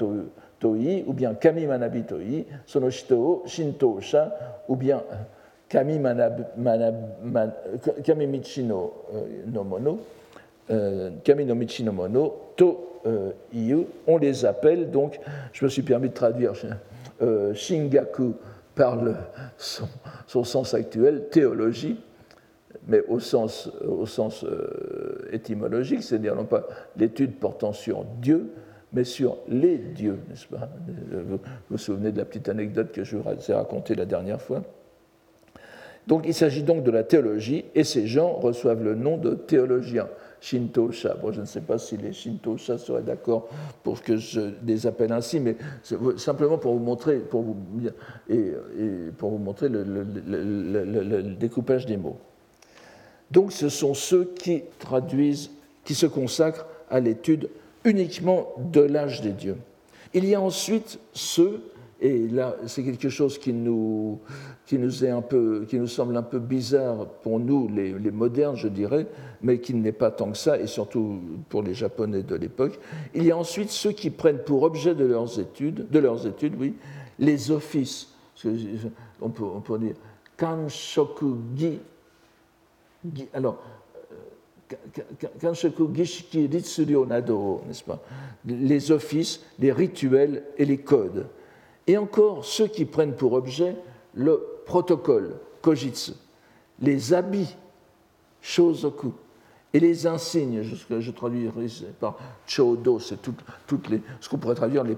[0.59, 4.31] Toi, ou bien Kami Manabi Toi, Sonoshito Shinto Sha,
[4.67, 5.01] ou bien
[5.67, 6.45] Kami, Manab,
[8.03, 8.93] Kami Michino
[9.47, 9.99] no Mono,
[10.69, 15.19] euh, Kami no Michi no Mono, To euh, Iyu, on les appelle donc,
[15.53, 16.53] je me suis permis de traduire
[17.21, 18.33] euh, Shingaku
[18.75, 18.99] par
[19.57, 21.99] son, sens actuel, théologie,
[22.87, 24.05] mais au sens, au
[24.43, 26.67] euh, étymologique, c'est-à-dire non pas
[26.97, 28.51] l'étude portant sur Dieu,
[28.93, 30.69] mais sur les dieux, n'est-ce pas?
[31.11, 34.63] Vous, vous souvenez de la petite anecdote que je vous ai racontée la dernière fois?
[36.07, 40.07] Donc il s'agit donc de la théologie, et ces gens reçoivent le nom de théologiens.
[40.45, 41.15] Shintosha.
[41.15, 43.49] Bon, je ne sais pas si les Shintosha seraient d'accord
[43.83, 45.57] pour que je les appelle ainsi, mais
[46.17, 47.55] simplement pour vous montrer, pour vous,
[48.29, 48.53] et,
[49.17, 52.17] pour vous montrer le, découpage des mots.
[53.31, 55.51] Donc ce sont ceux qui traduisent,
[55.83, 57.49] qui se consacrent à l'étude
[57.83, 59.57] uniquement de l'âge des dieux.
[60.13, 61.61] Il y a ensuite ceux
[62.01, 64.19] et là, c'est quelque chose qui nous,
[64.71, 69.07] est un peu, qui nous semble un peu bizarre pour nous, les, modernes, je dirais,
[69.41, 72.79] mais qui n'est pas tant que ça, et surtout pour les Japonais de l'époque.
[73.13, 76.55] Il y a ensuite ceux qui prennent pour objet de leurs études, de leurs études
[76.59, 76.73] oui,
[77.17, 78.09] les offices.
[79.21, 79.95] On peut, on peut dire
[80.35, 81.79] kanshoku gi.
[83.33, 83.57] Alors,
[85.39, 87.99] kanshoku gishiki ritsuryo nado, n'est-ce pas?
[88.45, 91.27] Les offices, les rituels et les codes.
[91.87, 93.75] Et encore ceux qui prennent pour objet
[94.13, 96.13] le protocole, kojitsu,
[96.79, 97.55] les habits,
[98.41, 99.13] shozoku,
[99.75, 101.51] et les insignes, que je traduis
[101.99, 103.19] par chodo, c'est
[103.67, 104.95] toutes, les, ce qu'on pourrait traduire les,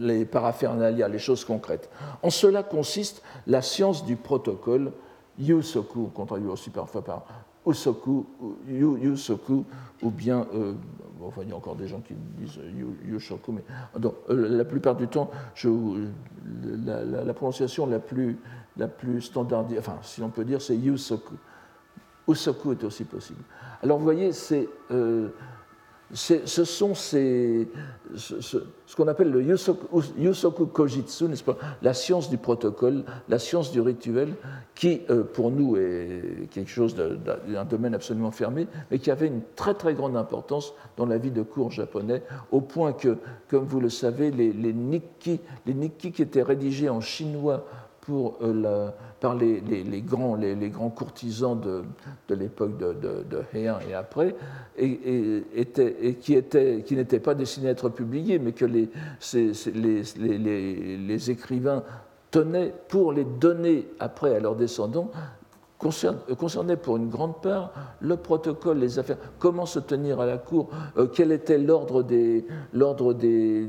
[0.00, 1.88] les paraphernalia, les choses concrètes.
[2.20, 4.90] En cela consiste la science du protocole,
[5.38, 7.24] yusoku, qu'on traduit aussi parfois par
[7.66, 8.26] usoku,
[8.68, 9.64] yusoku,
[10.02, 10.74] ou bien euh,
[11.24, 12.58] enfin, il y a encore des gens qui disent
[13.04, 13.64] Yushoku, mais
[14.30, 15.30] euh, la plupart du temps,
[16.84, 18.38] la, prononciation la plus,
[18.76, 21.34] la plus standardisée, enfin, si on peut dire, c'est Yusoku.
[22.28, 23.42] Usoku est aussi possible.
[23.82, 24.68] Alors, vous voyez, c'est.
[24.90, 25.28] Euh,
[26.12, 27.66] ce sont ce,
[28.96, 34.34] qu'on appelle le yusoku, kojitsu, n'est-ce pas, la science du protocole, la science du rituel,
[34.74, 39.42] qui euh, pour nous est quelque chose d'un domaine absolument fermé, mais qui avait une
[39.56, 43.80] très très grande importance dans la vie de cours japonais, au point que, comme vous
[43.80, 47.64] le savez, les nikki, les nikki qui étaient rédigés en chinois
[48.08, 48.90] euh,
[49.20, 49.60] par les,
[50.02, 54.34] grands, les, grands, courtisans de, l'époque de, de, et après,
[54.78, 58.88] et, et, qui, étaient, qui n'étaient pas destinés à être publiés, mais que les,
[60.14, 61.82] les, écrivains
[62.30, 65.10] tenaient pour les donner après à leurs descendants
[65.78, 70.70] concernait pour une grande part le protocole, les affaires, comment se tenir à la cour,
[70.96, 73.68] euh, quel était l'ordre des, l'ordre des,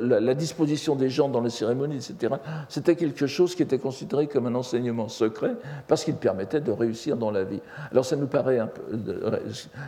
[0.00, 2.34] la, disposition des gens dans les cérémonies, etc.
[2.68, 5.56] C'était quelque chose qui était considéré comme un enseignement secret
[5.88, 7.60] parce qu'il permettait de réussir dans la vie.
[7.90, 8.82] Alors ça nous paraît un peu,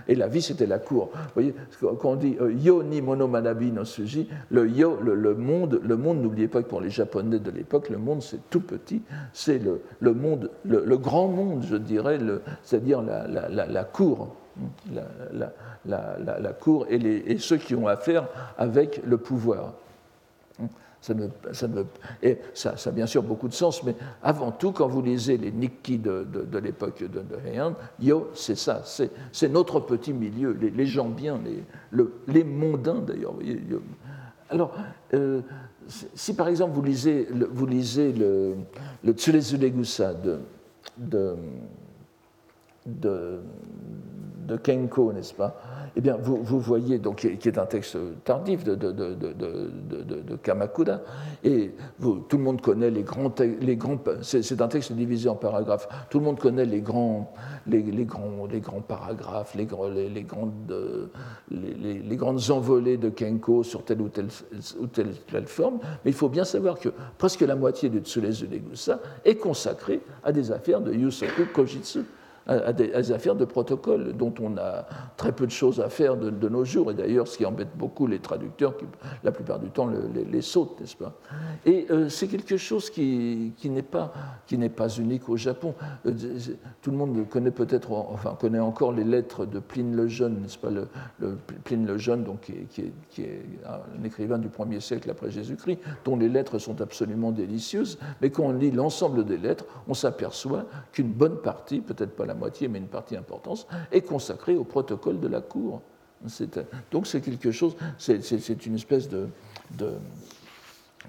[0.08, 1.10] et la vie c'était la cour.
[1.12, 5.34] Vous voyez, quand on dit euh, yo ni mono manabi no suji, le yo, le,
[5.34, 8.60] monde, le monde, n'oubliez pas que pour les Japonais de l'époque, le monde c'est tout
[8.60, 12.18] petit, c'est le, le monde le, grand monde, je dirais,
[12.62, 14.34] c'est-à-dire la, cour,
[15.86, 19.74] la, cour et, ceux qui ont affaire avec le pouvoir.
[21.02, 21.14] Ça,
[22.76, 25.96] ça, a bien sûr beaucoup de sens, mais avant tout, quand vous lisez les Nikki
[25.96, 26.26] de,
[26.62, 32.04] l'époque de, de Heian, yo, c'est ça, c'est notre petit milieu, les, gens bien, les,
[32.28, 33.32] les mondains d'ailleurs.
[34.50, 34.74] Alors,
[35.14, 35.40] euh,
[36.14, 38.56] si par exemple vous lisez, le, vous lisez le,
[39.02, 40.38] le Tsulezulegusa de,
[40.96, 41.36] de,
[42.86, 43.40] de,
[44.46, 45.60] de Kenko, n'est-ce pas?
[45.96, 48.76] Eh bien, vous, voyez, donc, qui est un texte tardif de,
[50.42, 51.00] Kamakura,
[51.44, 53.32] et tout le monde connaît les grands,
[54.22, 57.32] c'est un texte divisé en paragraphes, tout le monde connaît les grands,
[57.66, 59.66] les, grands, les grands paragraphes, les,
[60.08, 60.74] les, grandes,
[61.50, 64.28] les, grandes envolées de Kenko sur telle ou telle,
[64.80, 69.00] ou telle, forme, mais il faut bien savoir que presque la moitié de Tsulezu Negusa
[69.24, 72.04] est consacrée à des affaires de Yusoku Kojitsu.
[72.46, 76.48] À, des, affaires de protocole dont on a très peu de choses à faire de,
[76.48, 78.86] nos jours, et d'ailleurs ce qui embête beaucoup les traducteurs, qui
[79.22, 81.12] la plupart du temps les, sautent, n'est-ce pas?
[81.66, 84.12] Et euh, c'est quelque chose qui, qui n'est pas,
[84.76, 85.74] pas, unique au Japon.
[86.06, 86.12] Euh,
[86.82, 90.58] tout le monde connaît peut-être, enfin connaît encore les lettres de Pline le Jeune, n'est-ce
[90.58, 90.70] pas?
[90.70, 90.88] Le,
[91.64, 95.78] Pline le Jeune, donc, qui, est, qui, est, un écrivain du 1er siècle après Jésus-Christ,
[96.04, 100.64] dont les lettres sont absolument délicieuses, mais quand on lit l'ensemble des lettres, on s'aperçoit
[100.92, 105.28] qu'une bonne partie, peut-être pas moitié, mais une partie importante, est consacrée au protocole de
[105.28, 105.82] la Cour.
[106.90, 109.28] Donc c'est quelque chose, c'est une espèce de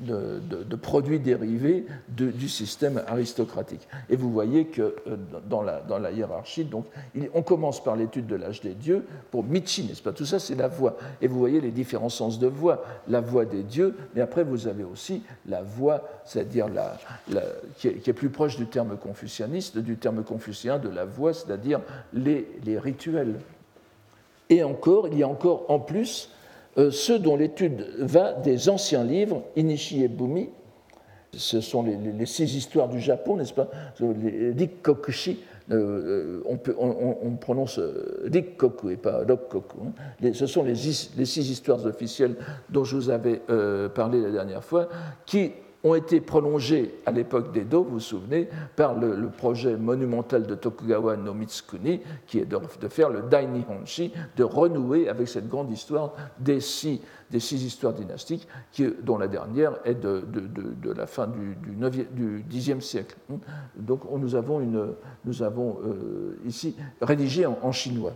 [0.02, 3.88] de, produits dérivés du système aristocratique.
[4.10, 5.18] Et vous voyez que euh,
[5.50, 6.86] dans la, dans la hiérarchie, donc,
[7.34, 10.12] on commence par l'étude de l'âge des dieux pour Michi, n'est-ce pas?
[10.12, 10.98] Tout ça, c'est la voix.
[11.22, 12.84] Et vous voyez les différents sens de voix.
[13.08, 16.98] La voix des dieux, mais après, vous avez aussi la voix, c'est-à-dire la,
[17.78, 21.82] qui, est, plus proche du terme confucianiste, du terme confucien de la voix, c'est-à-dire
[22.14, 23.36] les, les rituels.
[24.50, 26.30] Et encore, il y a encore en plus
[26.76, 30.50] ceux dont l'étude va des anciens livres, Inishi et Bumi,
[31.34, 33.70] ce sont les, six histoires du Japon, n'est-ce pas?
[34.00, 35.40] Les Rikkokushi,
[35.72, 36.60] euh, on,
[37.24, 39.78] on, prononce euh, Rikkoku et pas Rokkoku.
[39.86, 40.34] Hein.
[40.34, 42.36] ce sont les, six histoires officielles
[42.70, 43.42] dont je vous avais
[43.96, 44.90] parlé la dernière fois,
[45.26, 45.52] qui
[45.84, 51.18] ont été prolongés à l'époque d'Edo, vous vous souvenez, par le, projet monumental de Tokugawa
[51.18, 56.14] no Mitsukuni, qui est de, faire le Daini Honshi, de renouer avec cette grande histoire
[56.40, 57.02] des six,
[57.34, 58.48] histoires dynastiques,
[59.02, 60.24] dont la dernière est de,
[60.96, 61.58] la fin du,
[62.46, 63.16] du, siècle.
[63.76, 64.62] Donc nous avons,
[65.84, 68.14] euh, ici rédigé en, chinois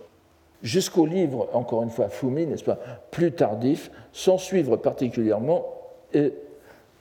[0.61, 2.79] jusqu'au livre, encore une fois, Fumi, n'est-ce pas,
[3.11, 5.65] plus tardif, sans suivre particulièrement
[6.13, 6.33] et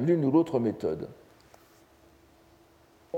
[0.00, 1.08] l'une ou l'autre méthode.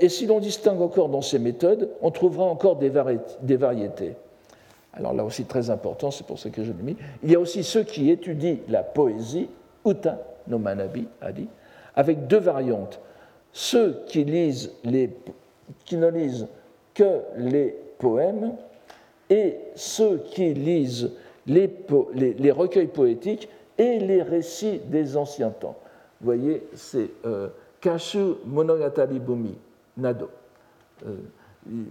[0.01, 4.15] Et si l'on distingue encore dans ces méthodes, on trouvera encore des, variétés.
[4.93, 6.97] Alors là aussi très important, c'est pour ça que je l'ai mis.
[7.23, 9.49] Il y a aussi ceux qui étudient la poésie,
[9.87, 11.49] uta no manabi, dit,
[11.95, 13.01] avec deux variantes.
[13.53, 15.11] Ceux qui, lisent les,
[15.87, 16.47] qui ne lisent
[16.93, 18.53] que les poèmes
[19.31, 21.13] et ceux qui lisent
[21.47, 25.77] les recueils poétiques et les récits des anciens temps.
[26.21, 27.49] Vous voyez, c'est euh,
[27.81, 29.55] Kashu Monogatari Bumi,
[29.97, 30.31] Nado.
[31.07, 31.17] Euh,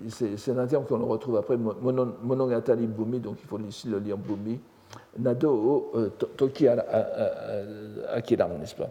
[0.10, 4.60] c'est un terme qu'on retrouve après, Monogatari Bumi, donc il faut ici le lire Bumi.
[5.18, 8.90] Nado euh, Toki Akiram, n'est-ce pas?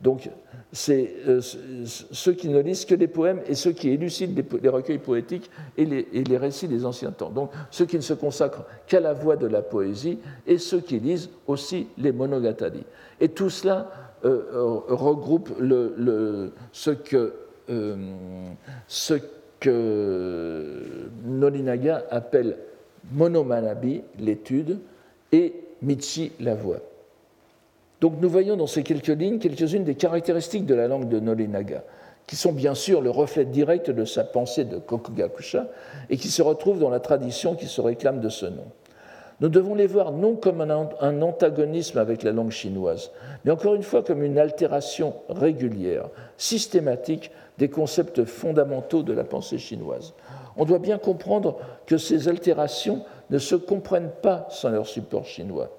[0.00, 0.28] Donc,
[0.72, 4.98] c'est euh, ceux qui ne lisent que les poèmes et ceux qui élucident les, recueils
[4.98, 7.30] poétiques et les, récits des anciens temps.
[7.30, 10.98] Donc, ceux qui ne se consacrent qu'à la voix de la poésie et ceux qui
[10.98, 12.84] lisent aussi les monogatari.
[13.20, 13.90] Et tout cela
[14.22, 17.34] regroupe le, ce, que,
[17.70, 17.96] euh,
[18.86, 19.14] ce
[22.10, 22.56] appelle
[23.12, 24.78] monomanabi, l'étude,
[25.32, 26.80] et Michi, la voix.
[28.00, 31.84] Donc nous voyons dans ces quelques lignes quelques-unes des caractéristiques de la langue de Nolinaga,
[32.26, 35.68] qui sont bien sûr le reflet direct de sa pensée de Kokugakusha
[36.10, 38.66] et qui se retrouvent dans la tradition qui se réclame de ce nom.
[39.40, 43.12] Nous devons les voir non comme un antagonisme avec la langue chinoise,
[43.44, 49.58] mais encore une fois comme une altération régulière, systématique des concepts fondamentaux de la pensée
[49.58, 50.14] chinoise.
[50.56, 55.70] On doit bien comprendre que ces altérations ne se comprennent pas sans leur support chinois.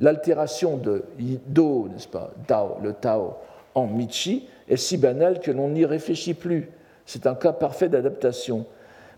[0.00, 1.04] L'altération de
[1.46, 3.36] Do, n'est-ce pas, Dao, le Tao,
[3.74, 6.70] en Michi est si banale que l'on n'y réfléchit plus.
[7.06, 8.66] C'est un cas parfait d'adaptation.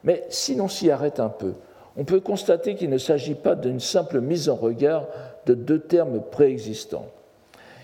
[0.04, 1.54] Mais si l'on s'y arrête un peu,
[2.00, 5.06] on peut constater qu'il ne s'agit pas d'une simple mise en regard
[5.44, 7.06] de deux termes préexistants.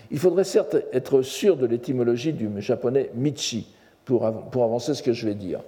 [0.09, 3.67] Il faudrait certes être sûr de l'étymologie du japonais michi
[4.05, 5.59] pour, avancer ce que je vais dire.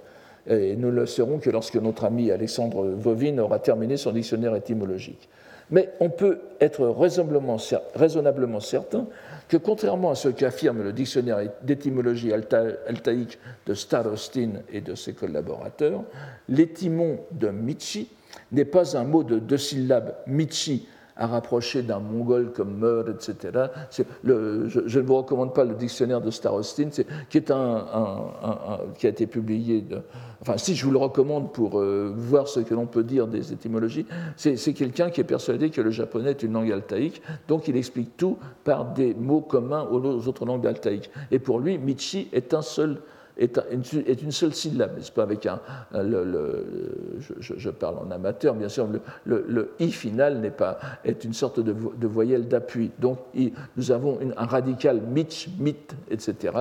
[0.48, 5.28] Et nous le saurons que lorsque notre ami Alexandre Vovin aura terminé son dictionnaire étymologique.
[5.70, 7.58] Mais on peut être raisonnablement,
[7.94, 9.06] raisonnablement certain
[9.46, 16.02] que contrairement à ce qu'affirme le dictionnaire d'étymologie altaïque de Starostin et de ses collaborateurs,
[16.48, 18.08] l'étymon de Michi
[18.52, 20.86] n'est pas un mot de deux syllabes, Michi,
[21.20, 23.66] à rapprocher d'un mongol comme Meur, etc.
[24.24, 26.88] Je, ne vous recommande pas le dictionnaire de Starostin,
[27.28, 29.84] qui, a été publié.
[30.40, 33.52] Enfin, si je vous le recommande pour euh, voir ce que l'on peut dire des
[33.52, 37.76] étymologies, c'est quelqu'un qui est persuadé que le japonais est une langue altaïque, donc il
[37.76, 41.10] explique tout par des mots communs aux autres langues altaïques.
[41.30, 43.02] Et pour lui, Michi est un seul
[43.36, 45.60] est, une seule syllabe, n'est-ce pas Avec un,
[47.40, 48.88] je, parle en amateur, bien sûr,
[49.24, 52.90] le, i final n'est pas est une sorte de, voyelle d'appui.
[52.98, 53.18] Donc,
[53.76, 55.76] nous avons un radical mitch, mit,
[56.10, 56.54] etc.,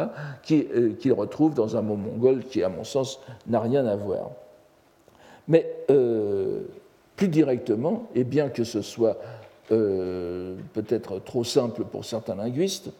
[0.44, 3.96] qui, euh, qu'il retrouve dans un mot mongol qui, à mon sens, n'a rien à
[3.96, 4.32] voir.
[5.48, 6.62] Mais euh,
[7.16, 9.18] plus directement, et bien que ce soit
[9.72, 12.92] euh, peut-être trop simple pour certains linguistes,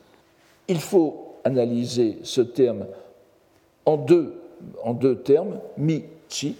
[0.68, 2.86] il faut analyser ce terme
[3.90, 4.36] en deux,
[4.84, 6.56] en deux termes, mi-chi,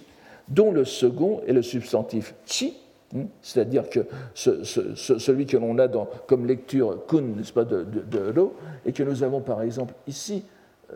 [0.48, 2.76] dont le second est le substantif chi,
[3.14, 4.00] hein, c'est-à-dire que
[4.34, 5.86] celui que l'on a
[6.26, 8.48] comme lecture kun, pas, de, de,
[8.84, 10.42] et que nous avons par exemple ici,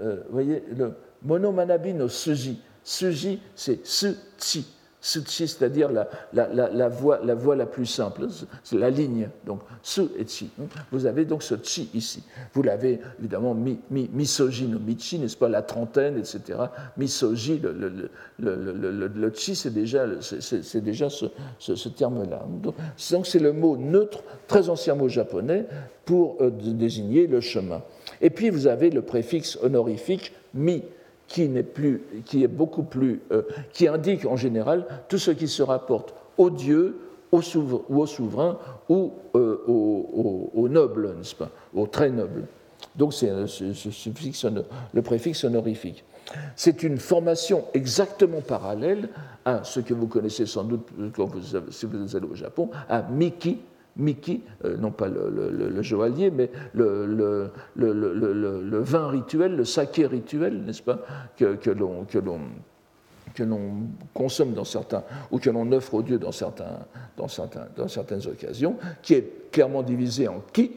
[0.00, 2.58] euh, vous voyez, le monomanabi no suji.
[2.82, 4.66] Suji, c'est su-chi
[5.04, 5.90] c'est-à-dire
[6.32, 7.20] la, voie,
[7.56, 8.26] la plus simple,
[8.62, 10.48] c'est la ligne, donc su et chi.
[10.90, 12.22] Vous avez donc ce chi ici.
[12.54, 16.58] Vous l'avez évidemment mi, mi, michi, n'est-ce pas, la trentaine, etc.
[16.96, 22.46] Misogi, le, le, chi, c'est déjà, ce, terme-là.
[23.10, 25.66] Donc c'est le mot neutre, très ancien mot japonais,
[26.06, 27.82] pour euh, désigner le chemin.
[28.22, 30.82] Et puis vous avez le préfixe honorifique mi
[31.28, 36.50] qui, est beaucoup plus, euh, qui indique en général tout ce qui se rapporte au
[36.50, 36.96] Dieu,
[37.32, 38.58] au souverain, ou au souverain
[38.88, 42.44] ou euh, au, noble, n'est-ce pas, au très noble.
[42.96, 46.04] Donc c'est le préfixe honorifique.
[46.56, 49.08] C'est une formation exactement parallèle
[49.44, 53.02] à ce que vous connaissez sans doute quand vous, si vous allé au Japon, à
[53.02, 53.58] Miki,
[53.96, 57.52] Miki, euh, non pas le, joaillier, mais le,
[58.80, 61.00] vin rituel, le saké rituel, n'est-ce pas,
[61.36, 62.04] que, que l'on
[63.34, 66.86] que l'on consomme dans certains, ou que l'on offre aux dieux dans, certains,
[67.16, 70.70] dans, certains, dans certaines occasions, qui est clairement divisé en ki,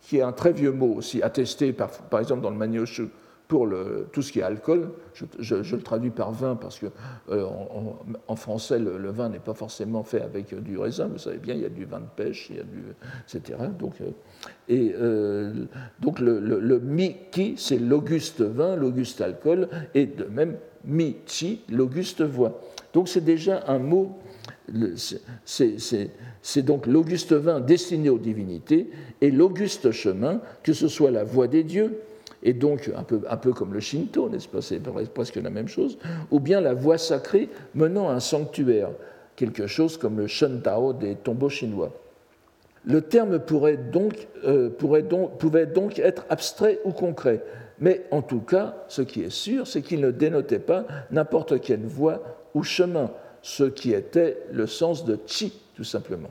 [0.00, 3.08] qui est un très vieux mot aussi, attesté par, par exemple dans le Manyoshu
[3.50, 3.68] pour
[4.12, 4.92] tout ce qui est alcool.
[5.40, 6.86] Je, le traduis par vin parce que
[7.30, 7.44] euh,
[8.28, 11.08] en, français, le, vin n'est pas forcément fait avec du raisin.
[11.08, 12.84] Vous savez bien, il y a du vin de pêche, il y a du,
[13.24, 13.58] etc.
[13.76, 14.12] Donc, euh,
[14.70, 15.64] euh,
[15.98, 22.60] donc le, mi-ki, c'est l'auguste vin, l'auguste alcool, et de même mi-chi, l'auguste voix.
[22.94, 24.16] Donc c'est déjà un mot.
[25.44, 28.90] C'est donc l'auguste vin destiné aux divinités
[29.20, 31.98] et l'auguste chemin, que ce soit la voix des dieux,
[32.42, 34.80] et donc un peu, un peu comme le Shinto, n'est-ce pas, c'est
[35.12, 35.98] presque la même chose,
[36.30, 38.90] ou bien la voie sacrée menant à un sanctuaire,
[39.36, 41.92] quelque chose comme le Shentao des tombeaux chinois.
[42.84, 47.44] Le terme pourrait donc, euh, pourrait donc, pouvait donc être abstrait ou concret,
[47.78, 51.84] mais en tout cas, ce qui est sûr, c'est qu'il ne dénotait pas n'importe quelle
[51.84, 52.22] voie
[52.54, 53.10] ou chemin,
[53.42, 56.28] ce qui était le sens de chi, tout simplement.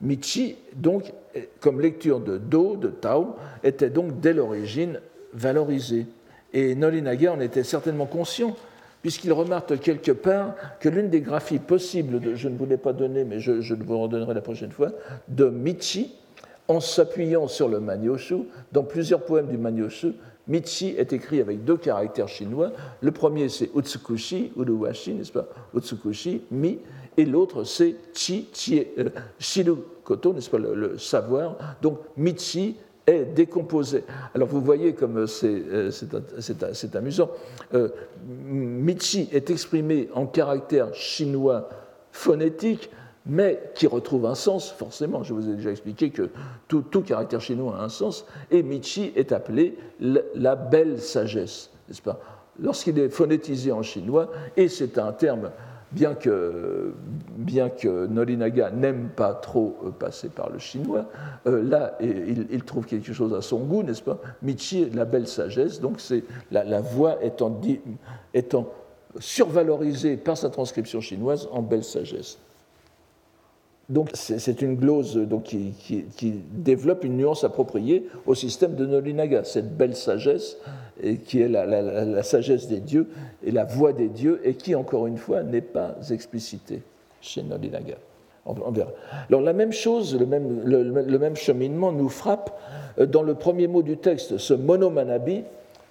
[0.00, 1.12] Michi, donc,
[1.60, 5.00] comme lecture de Do, de Tao, était donc dès l'origine
[5.34, 6.06] valorisé.
[6.52, 8.56] Et Nolinaga en était certainement conscient,
[9.02, 13.24] puisqu'il remarque quelque part que l'une des graphies possibles, je ne vous l'ai pas donné,
[13.24, 14.92] mais je, je vous redonnerai la prochaine fois,
[15.28, 16.14] de Michi,
[16.68, 20.14] en s'appuyant sur le Manyoshu, dans plusieurs poèmes du Manyoshu,
[20.46, 22.72] Michi est écrit avec deux caractères chinois.
[23.00, 25.48] Le premier, c'est Utsukushi, Uruwashi, n'est-ce pas?
[25.74, 26.78] Utsukushi, Mi,
[27.16, 30.58] et l'autre, c'est Chi, chi euh, Koto, n'est-ce pas?
[30.58, 31.56] Le, le, savoir.
[31.80, 32.76] Donc, Michi
[33.06, 34.04] est décomposé.
[34.34, 35.90] Alors vous voyez comme c'est euh,
[36.94, 37.30] amusant.
[37.74, 37.88] Euh,
[38.26, 41.68] Michi est exprimé en caractère chinois
[42.12, 42.90] phonétique,
[43.26, 45.22] mais qui retrouve un sens, forcément.
[45.22, 46.30] Je vous ai déjà expliqué que
[46.68, 52.20] tout, caractère chinois a un sens, et Michi est appelé la belle sagesse, n'est-ce pas?
[52.60, 55.50] Lorsqu'il est phonétisé en chinois, et c'est un terme
[55.94, 61.06] bien que, Norinaga n'aime pas trop euh, passer par le chinois,
[61.46, 64.18] euh, là, il, trouve quelque chose à son goût, n'est-ce pas?
[64.42, 67.60] Michi, la belle sagesse, donc c'est la, voix étant,
[68.32, 68.68] étant
[69.18, 72.38] survalorisée par sa transcription chinoise en belle sagesse.
[73.88, 79.76] Donc c'est une glose donc, qui, développe une nuance appropriée au système de Nolinaga, cette
[79.76, 80.56] belle sagesse
[81.02, 83.08] et qui est la, sagesse des dieux
[83.44, 86.80] et la voix des dieux et qui, encore une fois, n'est pas explicitée
[87.20, 87.96] chez Nolinaga.
[88.46, 88.90] On verra.
[89.28, 92.58] Alors la même chose, le même, le même, cheminement nous frappe
[92.98, 95.44] euh, dans le premier mot du texte, ce monomanabi,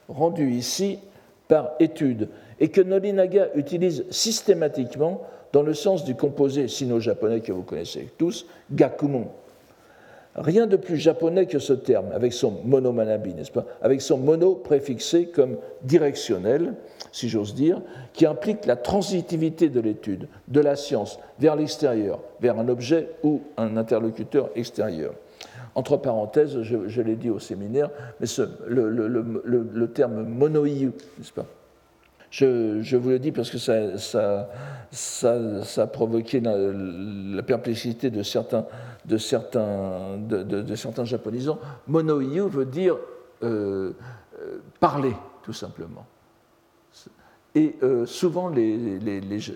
[0.07, 0.99] rendu ici
[1.47, 2.29] par étude,
[2.59, 5.21] et que Nolinaga utilise systématiquement
[5.53, 9.27] dans le sens du composé sino-japonais que vous connaissez tous, gakumon.
[10.35, 13.65] Rien de plus japonais que ce terme, avec son monomanabi, n'est-ce pas?
[13.83, 16.73] Avec son mono préfixé comme directionnel,
[17.11, 17.81] si j'ose dire,
[18.13, 23.41] qui implique la transitivité de l'étude, de la science, vers l'extérieur, vers un objet ou
[23.57, 25.13] un interlocuteur extérieur.
[25.75, 28.27] Entre parenthèses, je, l'ai dit au séminaire, mais
[28.67, 31.45] le, le, le, le, terme monoïu, n'est-ce pas?
[32.33, 35.33] Je, vous le dis parce que ça, ça,
[35.77, 38.65] a provoqué la, perplexité de certains,
[39.05, 40.75] de certains, de,
[42.47, 42.97] veut dire
[43.43, 43.93] euh,
[44.41, 45.13] euh, parler,
[45.43, 46.07] tout simplement.
[47.53, 48.51] Et euh, souvent,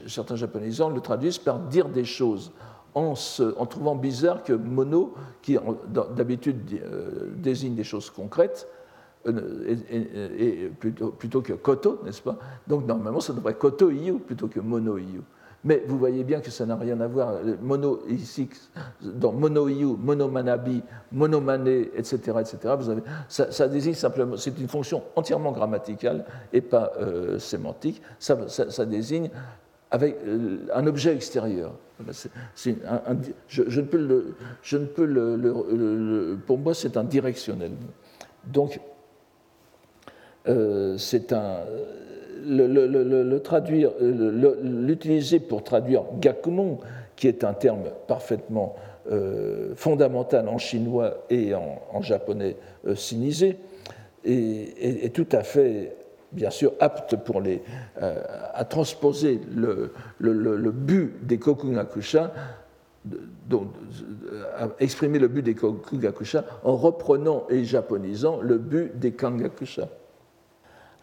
[0.05, 2.51] certains japonisants le traduisent par dire des choses,
[2.93, 3.15] en,
[3.57, 5.57] en trouvant bizarre que mono, qui
[6.15, 6.59] d'habitude
[7.37, 8.67] désigne des choses concrètes,
[9.27, 12.37] et, plutôt, plutôt, que koto, n'est-ce pas?
[12.67, 15.21] Donc normalement, ça devrait être koto iyu plutôt que mono iyu.
[15.63, 17.39] Mais vous voyez bien que ça n'a rien à voir.
[17.61, 18.47] Mono, ici,
[19.01, 25.51] dans mono-iu, monomanabi, monomane, etc., etc., vous avez, ça, désigne simplement, c'est une fonction entièrement
[25.51, 28.01] grammaticale et pas euh, sémantique.
[28.19, 29.29] Ça, désigne
[29.89, 31.73] avec euh, un objet extérieur.
[32.55, 32.69] je,
[33.81, 34.25] ne peux
[34.61, 37.71] je ne peux le, pour moi, c'est un directionnel.
[38.45, 38.96] Donc, euh,
[40.97, 41.57] c'est un
[42.47, 46.79] le, traduire, l'utiliser pour traduire gakumon,
[47.15, 48.75] qui est un terme parfaitement
[49.11, 53.57] euh, fondamental en chinois et en, japonais euh, sinisé,
[54.23, 55.95] est, tout à fait,
[56.31, 58.21] bien sûr, apte euh,
[58.53, 62.33] à transposer le, but des kokugakusha
[64.79, 69.87] exprimer le but des kokugakusha en reprenant et japonisant le but des kangakusha.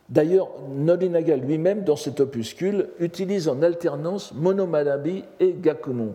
[0.09, 6.15] D'ailleurs, Norinaga lui-même, dans cet opuscule, utilise en alternance monomanabi et gakumon.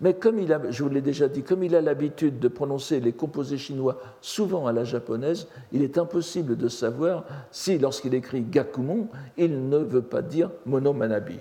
[0.00, 3.12] Mais comme il a, je l'ai déjà dit, comme il a l'habitude de prononcer les
[3.12, 9.08] composés chinois souvent à la japonaise, il est impossible de savoir si, lorsqu'il écrit gakumon,
[9.36, 11.38] il ne veut pas dire monomanabi.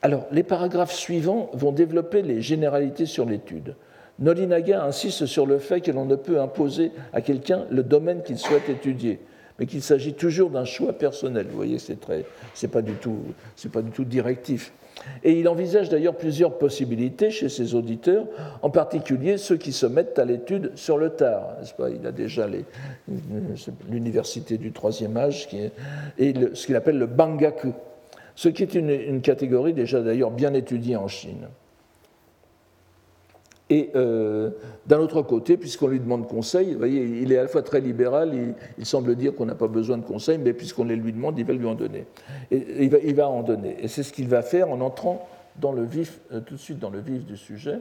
[0.00, 3.76] Alors, les paragraphes suivants vont développer les généralités sur l'étude.
[4.18, 8.38] Norinaga insiste sur le fait que l'on ne peut imposer à quelqu'un le domaine qu'il
[8.38, 9.20] souhaite étudier
[9.58, 11.46] mais qu'il s'agit toujours d'un choix personnel.
[11.48, 12.24] Vous voyez, c'est très,
[12.54, 13.18] c'est pas du tout,
[13.56, 14.72] c'est pas du tout directif.
[15.24, 18.26] Et il envisage d'ailleurs plusieurs possibilités chez ses auditeurs,
[18.60, 21.56] en particulier ceux qui se mettent à l'étude sur le tard.
[21.58, 21.90] N'est-ce pas?
[21.90, 22.46] Il a déjà
[23.90, 25.48] l'université du troisième âge
[26.18, 27.72] et ce qu'il appelle le bangaku,
[28.34, 31.48] ce qui est une catégorie déjà d'ailleurs bien étudiée en Chine.
[33.72, 34.50] Et euh,
[34.86, 37.80] d'un autre côté, puisqu'on lui demande conseil, vous voyez, il est à la fois très
[37.80, 41.38] libéral, il, semble dire qu'on n'a pas besoin de conseil, mais puisqu'on les lui demande,
[41.38, 42.04] il va lui en donner.
[42.50, 43.78] Et, il, va, en donner.
[43.80, 46.80] Et c'est ce qu'il va faire en entrant dans le vif, euh, tout de suite
[46.80, 47.78] dans le vif du sujet.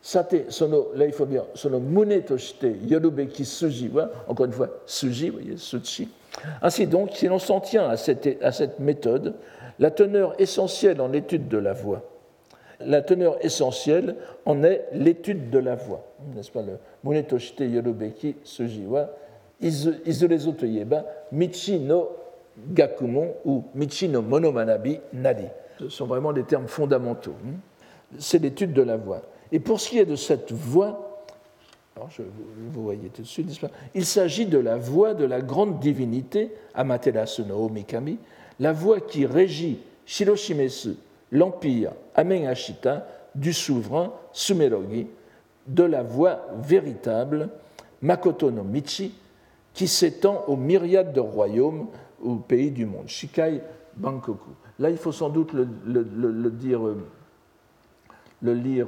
[0.00, 3.90] Sate, sono, là il faut dire, sono mune toshite yorubeki suji,
[4.26, 6.08] encore une fois, suji, vous voyez, sushi.
[6.62, 9.34] Ainsi donc, si l'on s'en tient à cette, à cette méthode,
[9.78, 12.13] la teneur essentielle en étude de la voix,
[12.80, 16.04] la teneur essentielle en est l'étude de la voix.
[16.34, 19.10] N'est-ce pas le Munetoshite Yorubeki Sujiwa
[19.60, 22.10] Izurezo Toyeba Michi no
[22.72, 25.46] Gakumon ou Michi no Monomanabi Nadi.
[25.78, 27.34] Ce sont vraiment des termes fondamentaux.
[28.18, 29.22] C'est l'étude de la voix.
[29.50, 31.24] Et pour ce qui est de cette voix,
[31.96, 35.78] vous voyez tout de suite, n'est-ce pas Il s'agit de la voix de la grande
[35.78, 38.18] divinité, Amaterasu no Omikami,
[38.60, 40.96] la voix qui régit Shiroshimesu,
[41.34, 45.08] l'empire Amenashita du souverain Sumerogi,
[45.66, 47.50] de la voie véritable
[48.00, 49.12] Makoto no Michi,
[49.74, 51.88] qui s'étend aux myriades de royaumes
[52.22, 53.60] ou pays du monde, Shikai
[53.96, 54.50] Bankoku.
[54.78, 58.86] Là, il faut sans doute le, le lire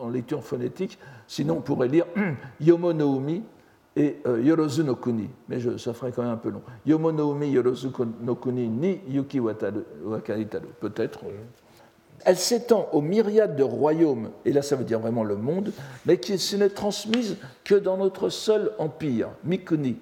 [0.00, 2.06] en, lecture phonétique, sinon on pourrait lire
[2.60, 3.42] Yomo no Umi
[3.96, 6.62] et euh, Yorozu no Kuni, mais ça ferait quand même un peu long.
[6.86, 7.88] Yomo no Umi Yorozu
[8.20, 11.20] no Kuni ni Yuki Wakaitaru, peut-être.
[12.24, 15.72] Elle s'étend aux myriades de royaumes, et là ça veut dire vraiment le monde,
[16.06, 19.96] mais qui ne n'est transmise que dans notre seul empire, Mikuni.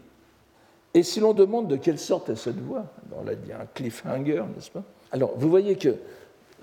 [0.94, 2.86] Et si l'on demande de quelle sorte est cette voix,
[3.16, 4.82] on l'a dit, un cliffhanger, n'est-ce pas?
[5.12, 5.94] Alors vous voyez que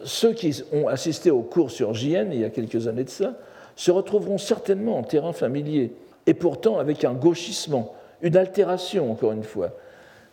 [0.04, 3.36] ceux qui ont assisté au cours sur JN il y a quelques années de ça
[3.76, 5.94] se retrouveront certainement en terrain familier
[6.28, 9.72] et pourtant avec un gauchissement, une altération, encore une fois.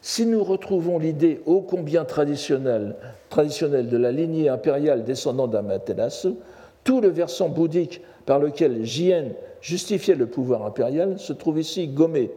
[0.00, 2.96] Si nous retrouvons l'idée ô combien traditionnelle,
[3.28, 6.34] traditionnelle de la lignée impériale descendant d'Amaterasu,
[6.82, 9.26] tout le versant bouddhique par lequel Jien
[9.60, 12.30] justifiait le pouvoir impérial se trouve ici gommé.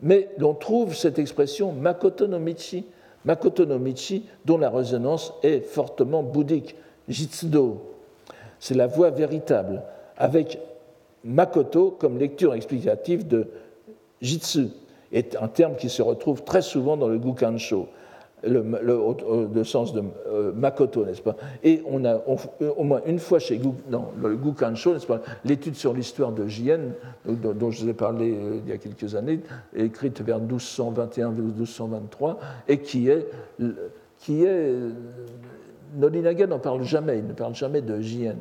[0.00, 2.84] Mais l'on trouve cette expression Makoto no Michi,
[3.24, 6.76] Makoto no Michi, dont la résonance est fortement bouddhique,
[7.08, 7.82] Jitsudo.
[8.60, 9.82] C'est la voie véritable,
[10.16, 10.60] avec
[11.26, 13.48] Makoto comme lecture explicative de
[14.22, 14.68] Jitsu
[15.12, 17.88] est un terme qui se retrouve très souvent dans le Gukansho,
[18.44, 18.62] le,
[19.52, 21.34] le, sens de euh, Makoto, n'est-ce pas?
[21.64, 22.20] Et on a
[22.76, 24.94] au moins une fois chez dans le Gukansho,
[25.44, 26.80] l'étude sur l'histoire de Jien,
[27.26, 29.40] dont, je vous ai parlé euh, il y a quelques années,
[29.74, 32.36] écrite vers 1221-1223,
[32.68, 33.26] et qui est,
[34.18, 34.74] qui est
[36.46, 38.36] n'en parle jamais, il ne parle jamais de Jien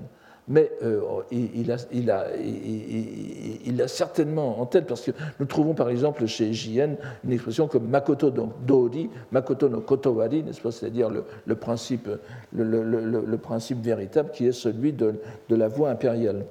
[0.47, 6.25] mais euh, il, a, il, a, certainement en tête, parce que nous trouvons par exemple
[6.27, 12.09] chez JN une expression comme Makoto Dori, Makoto no Kotowari, n'est-ce pas, c'est-à-dire le, principe,
[12.53, 15.15] le, principe véritable qui est celui de,
[15.49, 16.45] de la voie impériale.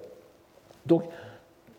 [0.87, 1.05] Donc,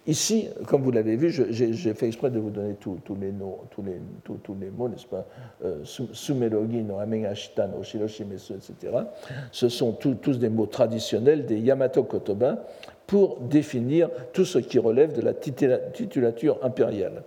[0.08, 5.08] Ici, comme vous l'avez vu, j'ai fait exprès de vous donner tous les, mots, n'est-ce
[5.08, 5.26] pas?
[5.64, 8.94] Euh, Sumerogi no etc.
[9.52, 12.66] Ce sont tous des mots traditionnels des Yamato Kotoba
[13.08, 17.24] pour définir tout ce qui relève de la titulature impériale.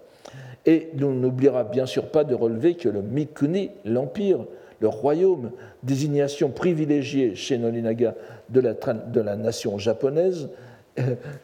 [0.64, 4.44] Et l'on n'oubliera bien sûr pas de relever que le Mikuni, l'empire,
[4.80, 5.50] le royaume,
[5.82, 8.14] désignation privilégiée chez Nolinaga
[8.50, 10.48] de la, de la nation japonaise,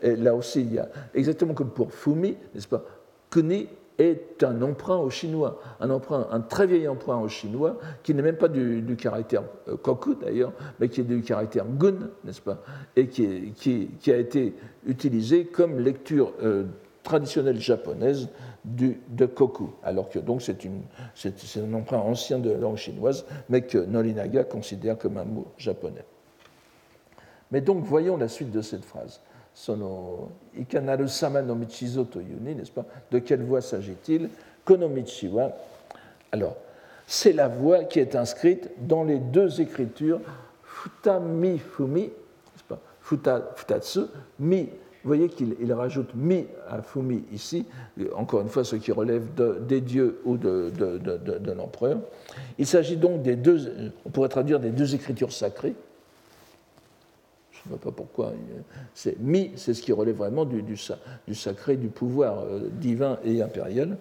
[0.03, 2.85] et là aussi, il y a, exactement comme pour Fumi, n'est-ce pas
[3.31, 8.15] Kuni est un emprunt au chinois, un emprunt, un très vieil emprunt au chinois, qui
[8.15, 12.41] n'est même pas du, caractère euh, koku d'ailleurs, mais qui est du caractère gun, n'est-ce
[12.41, 12.59] pas,
[12.97, 14.55] et qui, a été
[14.87, 16.65] utilisé comme lecture euh,
[17.03, 18.29] traditionnelle japonaise
[18.65, 20.59] de koku, alors que donc c'est,
[21.59, 26.05] un emprunt ancien de la langue chinoise, mais que Nolinaga considère comme un mot japonais.
[27.51, 29.21] Mais donc voyons la suite de cette phrase
[33.11, 34.29] De quelle voie s'agit-il?
[36.33, 36.57] Alors,
[37.07, 40.21] c'est la voie qui est inscrite dans les deux écritures
[40.65, 42.81] futami fumi, n'est-ce pas?
[43.01, 44.01] Futa, Futatsu,
[44.39, 44.69] mi.
[45.03, 47.67] Vous voyez qu'il rajoute mi à fumi ici,
[48.17, 50.99] encore une fois ce qui relève de, des dieux ou de, de,
[51.39, 51.99] de l'empereur.
[52.59, 55.75] Il s'agit donc des deux, on pourrait traduire des deux écritures sacrées,
[57.65, 58.33] je ne vois pas pourquoi.
[58.93, 60.77] C'est mi, c'est ce qui relève vraiment du, du,
[61.35, 63.97] sacré, du pouvoir euh, divin et impérial.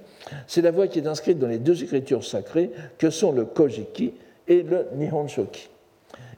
[0.47, 4.13] C'est la voie qui est inscrite dans les deux écritures sacrées que sont le Kojiki
[4.49, 5.69] et le Nihon Shoki,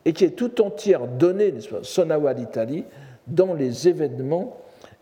[0.06, 2.84] et qui est tout entière donnée, Sonawa d'Italie,
[3.26, 4.58] dans les événements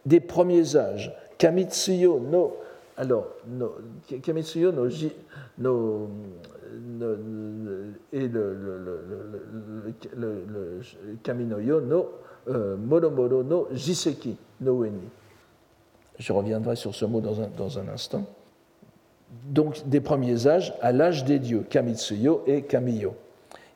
[0.06, 1.14] des premiers âges.
[1.38, 2.56] Kamitsuyo no.
[2.96, 3.74] Alors, no,
[4.22, 4.88] Kamitsuyo no,
[5.58, 6.10] no
[8.12, 8.82] et le,
[11.24, 12.10] Kaminoyo no
[12.50, 15.10] euh, Moromoro no Jiseki no Weni.
[16.20, 18.26] Je reviendrai sur ce mot dans un, dans un instant.
[19.46, 23.16] Donc, des premiers âges à l'âge des dieux, Kamitsuyo et Kamiyo.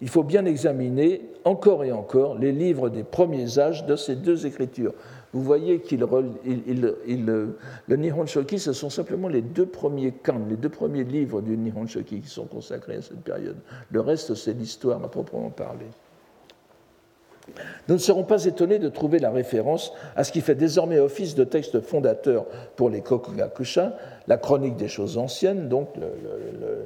[0.01, 4.45] Il faut bien examiner encore et encore les livres des premiers âges de ces deux
[4.45, 4.93] écritures
[5.33, 10.69] vous voyez qu'il le Nihon Shoki, ce sont simplement les deux premiers kan, les deux
[10.69, 13.57] premiers livres du Nihon Shoki qui sont consacrés à cette période.
[13.91, 15.85] Le reste, c'est l'histoire à proprement parler.
[17.87, 21.35] Nous ne serons pas étonnés de trouver la référence à ce qui fait désormais office
[21.35, 23.97] de texte fondateur pour les Kokugakusha,
[24.27, 26.85] la chronique des choses anciennes, donc le,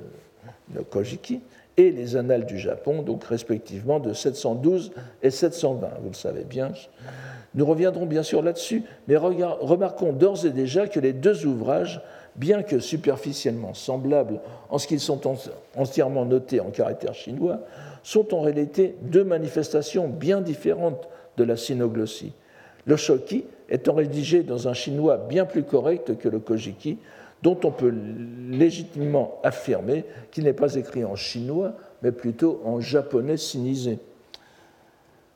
[0.76, 1.42] le Kojiki,
[1.78, 4.92] et les annales du Japon, donc respectivement de 712
[5.24, 5.88] et 720.
[6.02, 6.72] Vous le savez bien.
[7.54, 12.02] Nous reviendrons bien sûr là-dessus, mais remarquons d'ores et déjà que les deux ouvrages,
[12.36, 14.40] bien que superficiellement semblables
[14.70, 15.20] en ce qu'ils sont
[15.76, 17.60] entièrement notés en caractère chinois,
[18.04, 22.34] sont en réalité deux manifestations bien différentes de la sinoglossie.
[22.86, 26.98] Le shoki étant rédigé dans un chinois bien plus correct que le kojiki,
[27.44, 27.94] dont on peut
[28.50, 34.00] légitimement affirmer qu'il n'est pas écrit en chinois, mais plutôt en japonais sinisé.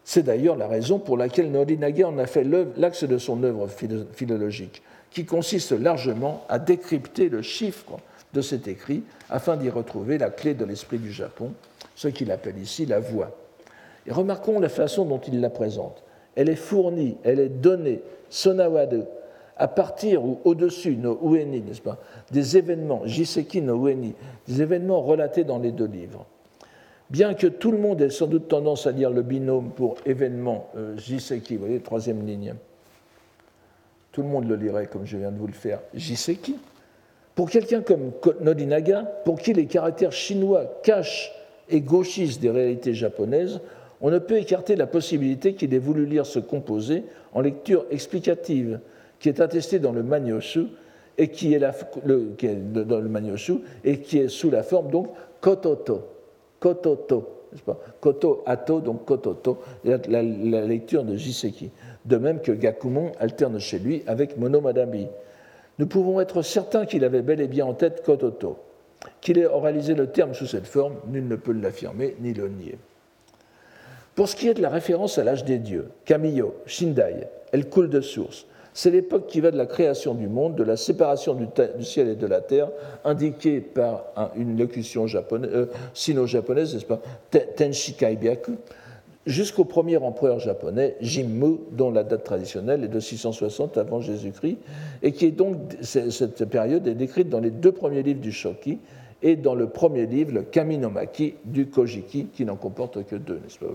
[0.07, 2.45] C'est d'ailleurs la raison pour laquelle Norinaga en a fait
[2.77, 3.67] l'axe de son œuvre
[4.13, 7.97] philologique, qui consiste largement à décrypter le chiffre
[8.31, 9.01] de cet écrit
[9.31, 11.53] afin d'y retrouver la clé de l'esprit du Japon,
[11.95, 13.35] ce qu'il appelle ici la voix.
[14.05, 16.03] Et remarquons la façon dont il la présente.
[16.35, 19.07] Elle est fournie, elle est donnée, sonawade,
[19.57, 21.97] à partir ou au-dessus, no ueni, n'est-ce pas,
[22.29, 24.13] des événements, jiseki no ueni,
[24.47, 26.27] des événements relatés dans les deux livres.
[27.09, 30.69] Bien que tout le monde ait sans doute tendance à lire le binôme pour événement
[30.75, 32.55] euh, Jiseki, vous voyez, troisième ligne,
[34.11, 36.55] tout le monde le lirait comme je viens de vous le faire, Jiseki.
[37.35, 41.31] Pour quelqu'un comme Nodinaga, pour qui les caractères chinois cachent
[41.69, 43.59] et gauchisent des réalités japonaises,
[44.01, 47.03] on ne peut écarter la possibilité qu'il ait voulu lire ce composé
[47.33, 48.79] en lecture explicative,
[49.19, 50.67] qui est attestée dans le Manyoshu
[51.17, 51.61] et qui est,
[53.83, 56.14] et qui est sous la forme donc kototo
[56.65, 57.77] kototo, pas?
[57.99, 60.21] Koto ato, donc kototo, la, la,
[60.65, 61.69] lecture de Jiseki.
[62.05, 65.07] De même que Gakumon alterne chez lui avec Monomadami.
[65.77, 68.57] Nous pouvons être certains qu'il avait bel et bien en tête kototo.
[69.21, 72.79] Qu'il ait oralisé le terme sous cette forme, nul ne peut l'affirmer ni le nier.
[74.15, 77.89] Pour ce qui est de la référence à l'âge des dieux, Kamiyo, Shindai, elle coule
[77.89, 78.47] de source.
[78.77, 81.45] C'est l'époque qui va de la création du monde, de la séparation du,
[81.81, 82.69] ciel et de la terre,
[83.05, 84.03] indiquée par
[84.35, 86.99] une locution euh, sino-japonaise, n'est-ce pas,
[87.55, 88.57] Tenshi Kaibyaku,
[89.25, 94.57] jusqu'au premier empereur japonais, Jimmu, dont la date traditionnelle est de 660 avant Jésus-Christ,
[95.01, 98.79] et qui est donc, cette période est décrite dans les deux premiers livres du Shoki
[99.21, 103.57] et dans le premier livre, le Kaminomaki du Kojiki, qui n'en comporte que deux, n'est-ce
[103.57, 103.67] pas,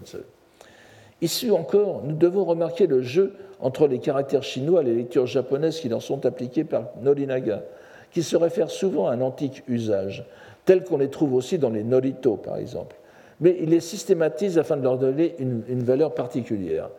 [1.23, 5.81] Ici encore, nous devons remarquer le jeu entre les caractères chinois et les lectures japonaises
[5.81, 7.63] qui leur sont appliquées par Norinaga,
[8.11, 10.25] qui se réfèrent souvent à un antique usage,
[10.65, 12.97] tel qu'on les trouve aussi dans les Norito, par exemple
[13.41, 16.91] mais il les systématise afin de leur donner une, valeur particulière.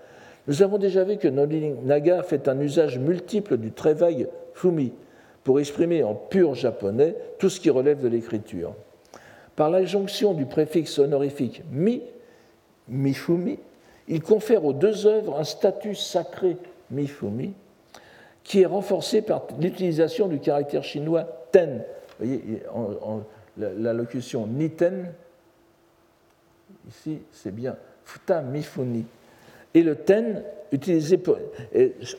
[0.48, 4.92] Nous avons déjà vu que Naga fait un usage multiple du très vague fumi
[5.44, 8.74] pour exprimer en pur japonais tout ce qui relève de l'écriture.
[9.56, 12.02] Par la jonction du préfixe honorifique mi,
[12.90, 13.60] mifumi,
[14.08, 16.58] il confère aux deux œuvres un statut sacré
[16.90, 17.54] mifumi
[18.44, 21.84] qui est renforcé par l'utilisation du caractère chinois ten.
[22.20, 22.64] Vous voyez,
[23.58, 25.14] la locution niten
[26.88, 29.06] Ici, c'est bien futa mifuni.
[29.74, 31.22] Et le ten, utilisé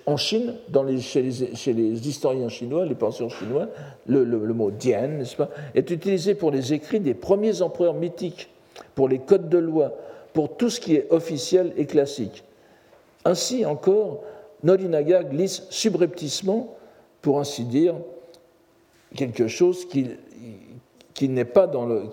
[0.06, 0.54] en Chine,
[1.00, 3.68] chez, les, historiens chinois, les penseurs chinois,
[4.06, 8.50] le, mot dian, n'est-ce pas, est utilisé pour les écrits des premiers empereurs mythiques,
[8.94, 9.92] pour les codes de loi,
[10.32, 12.44] pour tout ce qui est officiel et classique.
[13.24, 14.22] Ainsi encore,
[14.62, 16.76] Norinaga glisse subrepticement,
[17.20, 17.94] pour ainsi dire,
[19.14, 20.08] quelque chose qui
[21.14, 22.04] qui n'est pas dans le,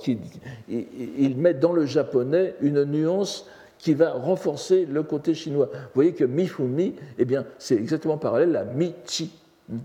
[0.67, 3.47] il met dans le japonais une nuance
[3.77, 5.69] qui va renforcer le côté chinois.
[5.71, 9.31] Vous voyez que Mifumi, eh bien, c'est exactement parallèle à Michi.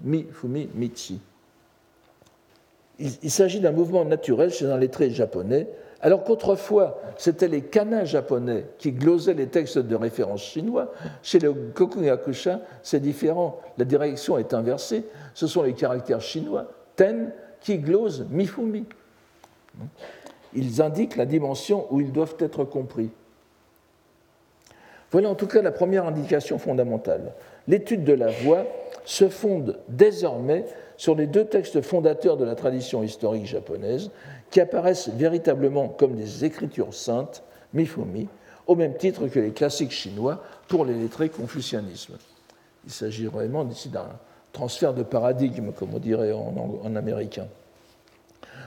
[0.04, 1.20] Mifumi, Michi.
[2.98, 5.68] Il, s'agit d'un mouvement naturel chez un lettré japonais,
[6.04, 10.92] alors qu'autrefois, c'était les kanas japonais qui glosaient les textes de référence chinois.
[11.22, 13.58] Chez le Kokugakusha, c'est différent.
[13.78, 15.06] La direction est inversée.
[15.32, 17.32] Ce sont les caractères chinois, ten,
[17.62, 18.84] qui glosent Mifumi.
[20.52, 23.08] Ils indiquent la dimension où ils doivent être compris.
[25.10, 27.32] Voilà en tout cas la première indication fondamentale.
[27.66, 28.66] L'étude de la voix
[29.06, 34.10] se fonde désormais sur les deux textes fondateurs de la tradition historique japonaise,
[34.50, 37.42] qui apparaissent véritablement comme des écritures saintes,
[37.72, 38.28] Mifumi,
[38.66, 42.14] au même titre que les classiques chinois pour les lettrés confucianisme.
[42.84, 44.08] Il s'agit vraiment ici d'un
[44.52, 47.46] transfert de paradigme, comme on dirait en américain.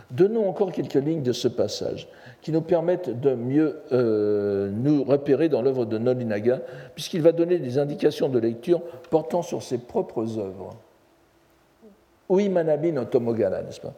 [0.10, 2.08] Donnons encore quelques lignes de ce passage
[2.42, 6.62] qui nous permettent de mieux euh, nous repérer dans l'œuvre de Nolinaga,
[6.96, 10.76] puisqu'il va donner des indications de lecture portant sur ses propres œuvres.
[12.30, 13.94] Oui, Manabi no Tomogara, n'est-ce pas?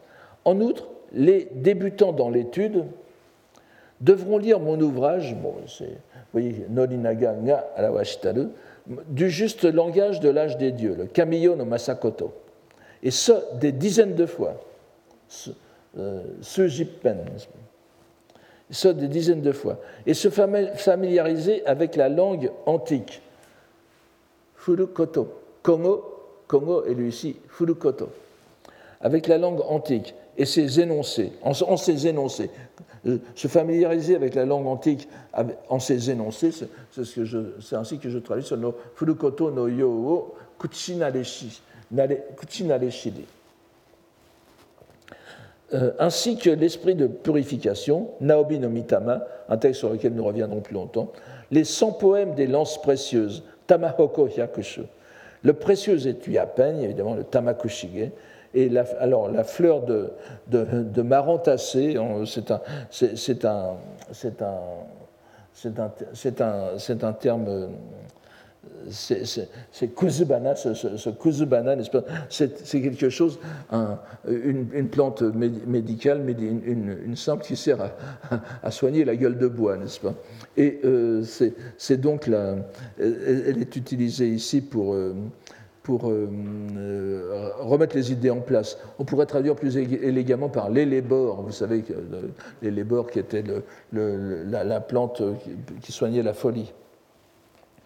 [0.46, 2.86] En outre, les débutants dans l'étude
[4.02, 5.86] devront lire mon ouvrage, bon, vous
[6.32, 7.66] voyez, nga
[9.08, 12.34] du juste langage de l'âge des dieux, le Kamiyo no Masakoto,
[13.04, 14.56] et ce, des dizaines de fois
[15.98, 16.68] euh, se
[18.72, 23.22] ça des dizaines de fois, et se familiariser avec la langue antique.
[24.56, 25.34] Furukoto.
[25.64, 26.04] Kongo,
[26.48, 28.10] Kongo est lui ici Furukoto.
[29.02, 32.50] Avec la langue antique et ses énoncés, en, ses énoncés.
[33.06, 35.08] Euh, se familiariser avec la langue antique
[35.70, 41.52] en ses énoncés, c'est ainsi que je traduis sur le Furukoto no yo kuchinareshide.
[45.74, 50.62] Euh, ainsi que l'esprit de purification, Naobi no Mitama, un texte sur lequel nous reviendrons
[50.62, 51.12] plus longtemps,
[51.52, 54.84] les 100 poèmes des lances précieuses, Tamahoko Hyakushu,
[55.44, 58.12] le précieux étui à peigne, évidemment le Tamakushige,
[58.54, 60.12] et alors la fleur de,
[60.48, 61.02] de, de
[61.58, 63.76] c'est un,
[64.12, 64.62] c'est un,
[65.66, 65.92] un, un,
[66.40, 67.70] un, un, terme
[68.90, 72.04] c'est kuzubana, ce, ce, kuzubana, n'est-ce pas?
[72.30, 73.40] C'est quelque chose,
[74.28, 77.92] une, plante médicale, mais une, simple qui sert
[78.64, 80.14] à, soigner la gueule de bois, n'est-ce pas?
[80.58, 81.24] Et euh,
[81.78, 85.14] c'est donc elle est utilisée ici pour, euh,
[85.90, 88.78] pour euh, remettre les idées en place.
[89.00, 91.84] On pourrait traduire plus élégamment par l'élébore, vous savez,
[92.62, 93.44] l'élébore qui était
[93.92, 95.24] le, la, la, plante
[95.82, 96.72] qui soignait la folie.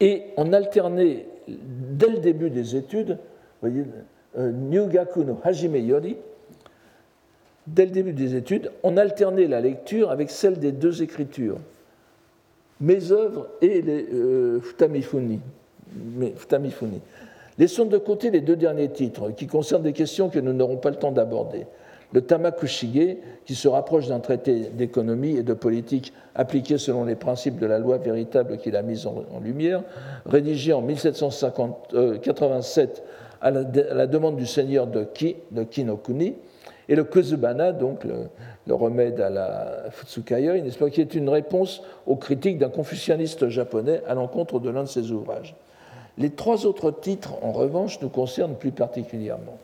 [0.02, 3.12] Et on alternait, dès le début des études,
[3.62, 3.86] vous voyez,
[4.38, 6.18] euh, Nyugaku no Hajime Yori,
[7.68, 11.60] dès le début des études, on alternait la lecture avec celle des deux écritures,
[12.82, 15.40] mes œuvres et les euh, Futamifuni.
[16.36, 17.00] Futamifuni.
[17.58, 20.90] Laissons de côté les deux derniers titres, qui concernent des questions que nous n'aurons pas
[20.90, 21.66] le temps d'aborder
[22.14, 27.60] le Tamakushige, qui se rapproche d'un traité d'économie et de politique appliqué selon les principes
[27.60, 29.82] de la loi véritable qu'il a mise en, lumière,
[30.26, 33.04] rédigé en 1787
[33.42, 36.36] à la, demande du seigneur de Ki, de Kinokuni,
[36.88, 38.30] Et le Kozubana, donc le,
[38.74, 44.02] remède à la Futsukaioi, n'est-ce pas, qui est une réponse aux critiques d'un confucianiste japonais
[44.08, 45.58] à l'encontre de l'un de ses ouvrages.
[46.18, 49.58] Les trois autres titres, en revanche, nous concernent plus particulièrement.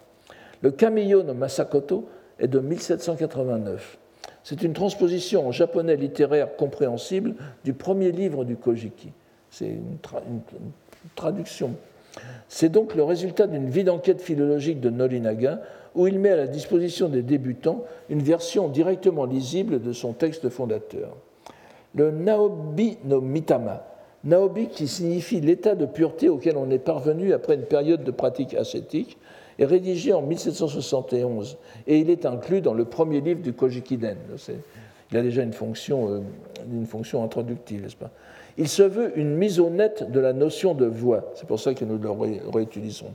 [0.61, 2.07] Le Kamiyo no Masakoto
[2.39, 3.97] est de 1789.
[4.43, 9.11] C'est une transposition en japonais littéraire compréhensible du premier livre du Kojiki.
[9.51, 9.97] C'est une,
[11.15, 11.75] traduction.
[12.47, 15.61] C'est donc le résultat d'une vie d'enquête philologique de Norinaga,
[15.95, 20.49] où il met à la disposition des débutants une version directement lisible de son texte
[20.49, 21.15] fondateur.
[21.95, 23.88] Le Naobi no Mitama,
[24.23, 28.53] Naobi qui signifie l'état de pureté auquel on est parvenu après une période de pratique
[28.53, 29.17] ascétique,
[29.59, 31.57] est rédigé en 1771
[31.87, 34.17] et il est inclus dans le premier livre du Kojikiden.
[35.11, 36.19] Il a déjà une fonction, euh,
[36.71, 38.11] une fonction introductive, n'est-ce pas?
[38.57, 41.73] Il se veut une mise au net de la notion de voix, c'est pour ça
[41.73, 42.09] que nous le
[42.51, 43.13] réutilisons,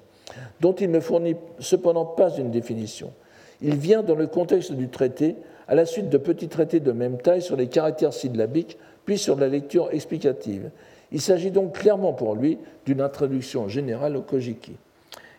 [0.61, 3.13] dont il ne fournit cependant pas une définition.
[3.61, 5.37] Il vient dans le contexte du traité,
[5.69, 9.37] à la suite de petits traités de même taille sur les caractères syllabiques, puis sur
[9.37, 10.71] la lecture explicative.
[11.15, 14.73] Il s'agit donc clairement pour lui d'une introduction générale au Kojiki.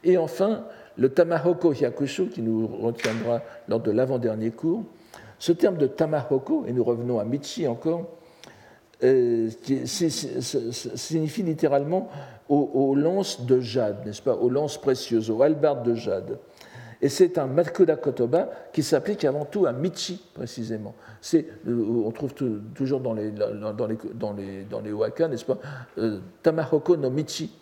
[0.06, 0.64] Et enfin,
[0.98, 4.84] le Tamahoko Hyakushu, qui nous retiendra lors de l'avant-dernier cours,
[5.38, 8.06] ce terme de Tamahoko, et nous revenons à Michi encore,
[9.04, 9.50] euh,
[10.96, 12.08] signifie littéralement
[12.48, 16.38] aux, lances de jade, n'est-ce pas, aux lances précieuses, aux halbardes de jade.
[17.06, 20.96] Et c'est un Makuda Kotoba qui s'applique avant tout à Michi, précisément.
[21.22, 22.34] C'est, euh, on trouve
[22.74, 25.60] toujours dans les, dans, les, dans, les, dans les waka, n'est-ce pas,
[26.00, 27.54] euh, Tamahoko no Michi.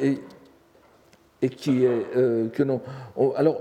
[0.00, 0.20] Et
[1.42, 2.80] et qui est euh, que non.
[3.36, 3.60] alors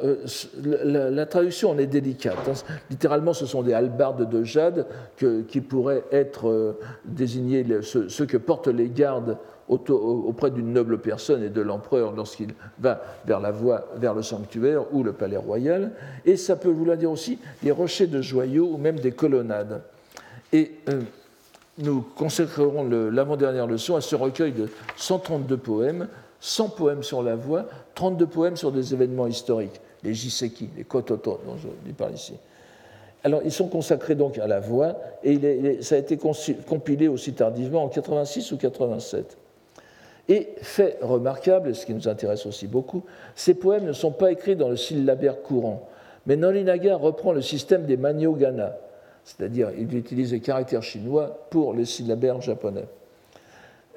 [0.63, 2.37] la, traduction en est délicate.
[2.47, 2.53] Hein.
[2.89, 4.87] Littéralement, ce sont des halbardes de jade
[5.17, 9.37] qui pourraient être euh, désignés ceux, que portent les gardes
[9.67, 14.93] auprès d'une noble personne et de l'empereur lorsqu'il va vers la voie, vers le sanctuaire
[14.93, 15.91] ou le palais royal.
[16.25, 19.81] Et ça peut vouloir dire aussi les rochers de joyaux ou même des colonnades.
[20.53, 20.71] Et
[21.77, 26.07] nous consacrerons l'avant-dernière leçon à ce recueil de 132 poèmes
[26.45, 31.39] 100 poèmes sur la voix, 32 poèmes sur des événements historiques, les jiseki, les kototo
[31.45, 32.33] dont je parle ici.
[33.23, 37.83] Alors, ils sont consacrés donc à la voix, et ça a été compilé aussi tardivement
[37.83, 39.37] en 86 ou 87.
[40.27, 43.03] Et fait remarquable, ce qui nous intéresse aussi beaucoup,
[43.35, 45.87] ces poèmes ne sont pas écrits dans le syllabaire courant,
[46.25, 48.77] mais Norinaga reprend le système des maniogana,
[49.23, 52.85] c'est-à-dire il utilise les caractères chinois pour les syllabaires japonais.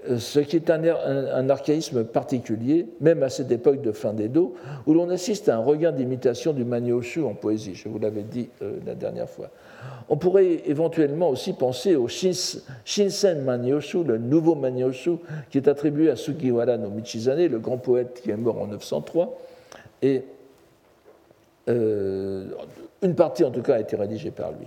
[0.08, 4.54] Euh, ce qui est un, archaïsme particulier, même à cette époque de fin d'Edo,
[4.86, 8.48] où l'on assiste à un regain d'imitation du Manyoshu en poésie, je vous l'avais dit
[8.62, 9.50] euh, la dernière fois.
[10.08, 15.16] On pourrait éventuellement aussi penser au Shinsen Manyoshu, le nouveau Manyoshu,
[15.50, 19.38] qui est attribué à Sugiwara no Michizane, le grand poète qui est mort en 903.
[20.00, 20.24] Et
[21.68, 22.46] euh,
[23.02, 24.66] une partie, en tout cas, a été rédigée par lui.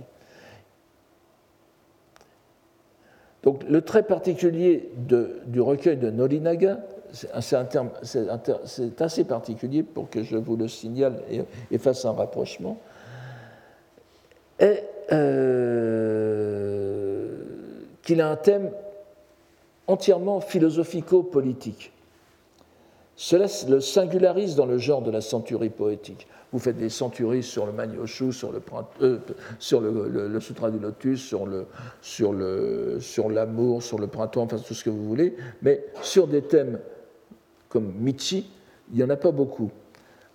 [3.42, 6.78] Donc le trait particulier du recueil de Norinaga,
[7.12, 11.20] c'est assez particulier pour que je vous le signale
[11.70, 12.78] et, fasse un rapprochement,
[14.60, 16.92] est euh,
[18.02, 18.70] qu'il a un thème
[19.86, 21.92] entièrement philosophico-politique.
[23.16, 26.26] Cela le singularise dans le genre de la centurie poétique.
[26.52, 28.60] Vous faites des centuries sur le Manyoshu, sur le,
[29.00, 29.18] euh,
[29.58, 31.66] sur le, Sutra du Lotus, sur l'amour,
[32.02, 36.42] sur, le, sur, sur le printemps, enfin tout ce que vous voulez, mais sur des
[36.42, 36.78] thèmes
[37.68, 38.50] comme Michi,
[38.90, 39.70] il n'y en a pas beaucoup.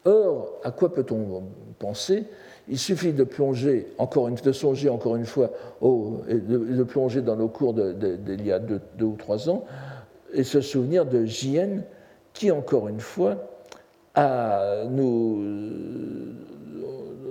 [0.06, 1.44] Or, à quoi peut-on
[1.78, 2.26] penser
[2.70, 5.52] Il suffit de plonger, encore de songer encore une fois,
[5.82, 9.64] de, plonger dans nos cours d'il y a deux, ou trois ans,
[10.34, 11.84] et se souvenir de Jien,
[12.34, 13.38] qui, encore une fois,
[14.90, 15.44] nous,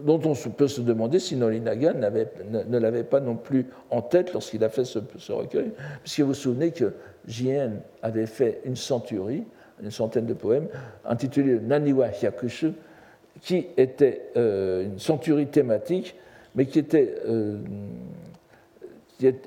[0.07, 4.63] dont on peut se demander si Nolinaga ne l'avait pas non plus en tête lorsqu'il
[4.65, 5.73] a fait ce, recueil,
[6.03, 6.95] puisque vous vous souvenez que
[7.27, 7.73] Jien
[8.03, 9.45] avait fait une centurie,
[9.83, 10.69] une centaine de poèmes,
[11.05, 12.73] intitulés Naniwa Hyakushu,
[13.41, 16.17] qui était euh, une centurie thématique,
[16.55, 17.15] mais qui était.
[17.27, 17.59] Euh,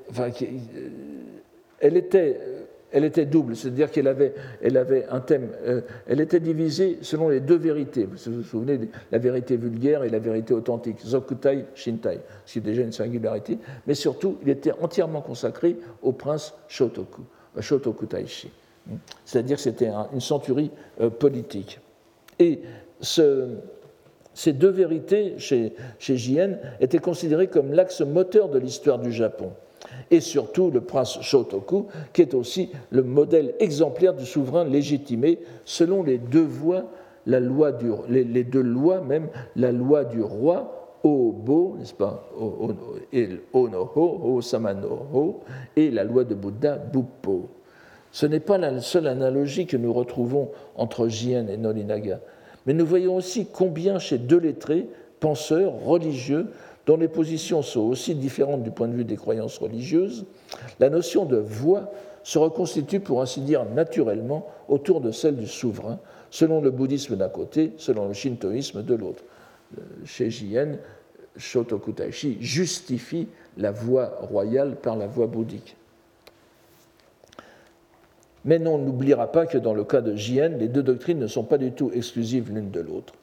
[0.09, 0.89] enfin, euh,
[1.79, 2.39] elle était
[2.91, 4.33] elle était double, c'est-à-dire qu'elle avait,
[4.63, 5.49] elle avait un thème,
[6.07, 8.05] elle était divisée selon les deux vérités.
[8.05, 8.79] Vous vous souvenez,
[9.11, 13.59] la vérité vulgaire et la vérité authentique, Zokutai, Shintai, ce qui est déjà une singularité,
[13.85, 17.21] mais surtout, il était entièrement consacré au prince Shotoku,
[17.57, 18.49] euh, Shotoku Taishi.
[19.23, 20.71] C'est-à-dire que c'était une centurie
[21.19, 21.79] politique.
[22.39, 22.59] Et
[24.39, 29.51] ces deux vérités chez, chez Jien étaient considérées comme l'axe moteur de l'histoire du Japon.
[30.11, 36.03] Et surtout le prince Shotoku, qui est aussi le modèle exemplaire du souverain légitimé selon
[36.03, 36.85] les deux voies
[37.25, 39.27] les, deux lois même,
[39.57, 42.29] la loi du roi, Obo, n'est-ce pas,
[43.53, 45.41] Onoho, Samanoho,
[45.75, 47.49] et la loi de Bouddha, Buppo.
[48.13, 52.21] Ce n'est pas la seule analogie que nous retrouvons entre Jien et Nolinaga,
[52.69, 54.87] mais nous voyons aussi combien chez deux lettrés,
[55.19, 56.49] penseurs, religieux,
[56.85, 60.27] dont les positions sont aussi différentes du point de vue des croyances religieuses,
[60.79, 61.91] la notion de voix
[62.21, 65.97] se reconstitue pour ainsi dire naturellement autour de celle du souverain,
[66.29, 69.23] selon le bouddhisme d'un côté, selon le shintoïsme de l'autre.
[70.05, 70.73] Chez Jien,
[71.37, 75.75] Shotokutaishi justifie la voie royale par la voie bouddhique.
[78.45, 81.43] Mais on n'oubliera pas que dans le cas de Jien, les deux doctrines ne sont
[81.43, 83.13] pas du tout exclusives l'une de l'autre.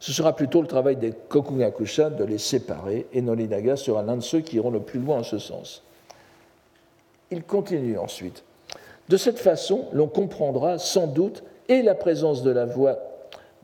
[0.00, 4.22] Ce sera plutôt le travail des Kokugakusha de les séparer, et Nolinaga sera l'un de
[4.22, 5.82] ceux qui iront le plus loin en ce sens.
[7.30, 8.44] Il continue ensuite.
[9.08, 12.98] De cette façon, l'on comprendra sans doute et la présence de la voix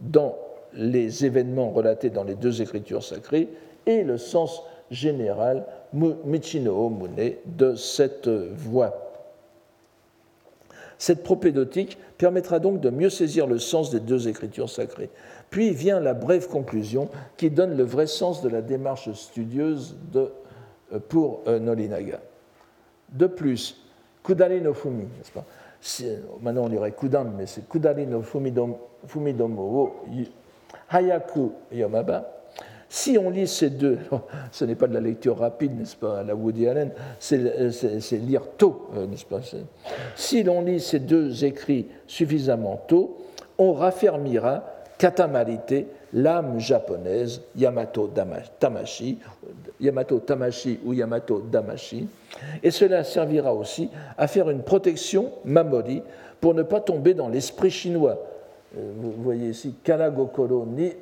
[0.00, 0.36] dans
[0.72, 3.48] les événements relatés dans les deux écritures sacrées
[3.86, 9.03] et le sens général Michino Mune de cette voix.
[10.98, 15.10] Cette propédotique permettra donc de mieux saisir le sens des deux écritures sacrées.
[15.50, 20.30] Puis vient la brève conclusion qui donne le vrai sens de la démarche studieuse de,
[20.92, 22.20] euh, pour euh, Nolinaga.
[23.10, 23.80] De plus,
[24.22, 25.44] Kudari no Fumi, n'est-ce pas?
[26.40, 29.96] Maintenant on dirait Kudan, mais c'est Kudari no Fumidomo
[30.88, 32.33] Hayaku Yomaba.
[32.96, 33.98] Si on lit ces deux,
[34.52, 38.86] ce n'est pas de la lecture rapide, n'est-ce pas, la Woody Allen, c'est lire tôt,
[38.96, 39.40] euh, n'est-ce pas
[40.14, 43.16] Si l'on lit ces deux écrits suffisamment tôt,
[43.58, 44.62] on raffermira
[44.96, 48.12] Katamarite, l'âme japonaise, Yamato
[48.60, 49.18] Tamashi,
[49.80, 52.06] Yamato Tamashi ou Yamato Damashi,
[52.62, 56.00] et cela servira aussi à faire une protection Mamori
[56.40, 58.20] pour ne pas tomber dans l'esprit chinois.
[58.78, 60.92] Euh, vous voyez ici Kanagokoro ni,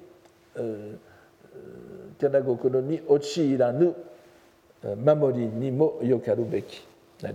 [0.58, 0.94] euh,
[7.24, 7.28] Euh.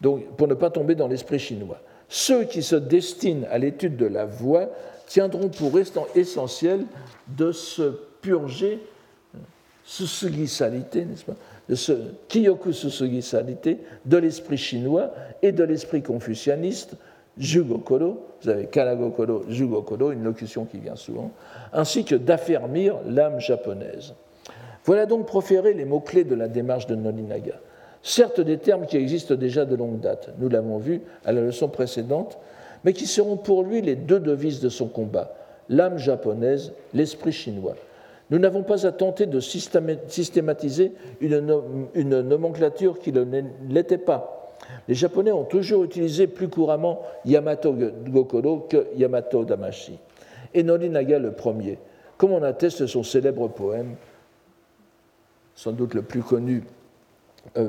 [0.00, 1.78] Donc, pour ne pas tomber dans l'esprit chinois.
[2.08, 4.68] Ceux qui se destinent à l'étude de la voix
[5.06, 5.72] tiendront pour
[6.14, 6.84] essentiel
[7.28, 8.80] de se purger
[9.84, 12.70] susugisalité, n'est-ce de kiyoku
[14.04, 15.12] de l'esprit chinois
[15.42, 16.96] et de l'esprit confucianiste,
[17.38, 21.30] jugokoro, vous avez kanagokoro, jugokoro, une locution qui vient souvent,
[21.72, 24.14] ainsi que d'affermir l'âme japonaise.
[24.84, 27.54] Voilà donc proférés les mots-clés de la démarche de Nolinaga.
[28.02, 31.68] Certes des termes qui existent déjà de longue date, nous l'avons vu à la leçon
[31.68, 32.38] précédente,
[32.84, 35.34] mais qui seront pour lui les deux devises de son combat,
[35.68, 37.74] l'âme japonaise, l'esprit chinois.
[38.30, 43.24] Nous n'avons pas à tenter de systématiser une, nomenclature qui ne
[43.68, 44.39] l'était pas.
[44.88, 47.72] Les Japonais ont toujours utilisé plus couramment Yamato
[48.08, 49.98] Gokoro que Yamato Damashi.
[50.52, 51.78] Et Norinaga le premier,
[52.16, 53.94] comme on atteste son célèbre poème,
[55.54, 56.64] sans doute le plus connu
[57.56, 57.68] euh,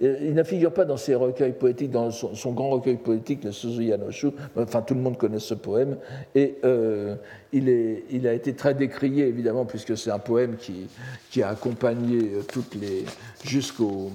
[0.00, 3.98] il ne figure pas dans ses recueils poétiques, dans son, grand recueil poétique, le Suzuya
[3.98, 5.98] no Shu, enfin tout le monde connaît ce poème,
[6.34, 7.16] et euh,
[7.52, 12.74] il, a été très décrié évidemment, puisque c'est un poème qui, a accompagné euh, toutes
[12.76, 13.04] les.
[13.44, 14.10] jusqu'au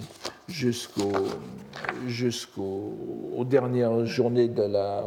[2.07, 5.03] jusqu'aux dernières journées de la,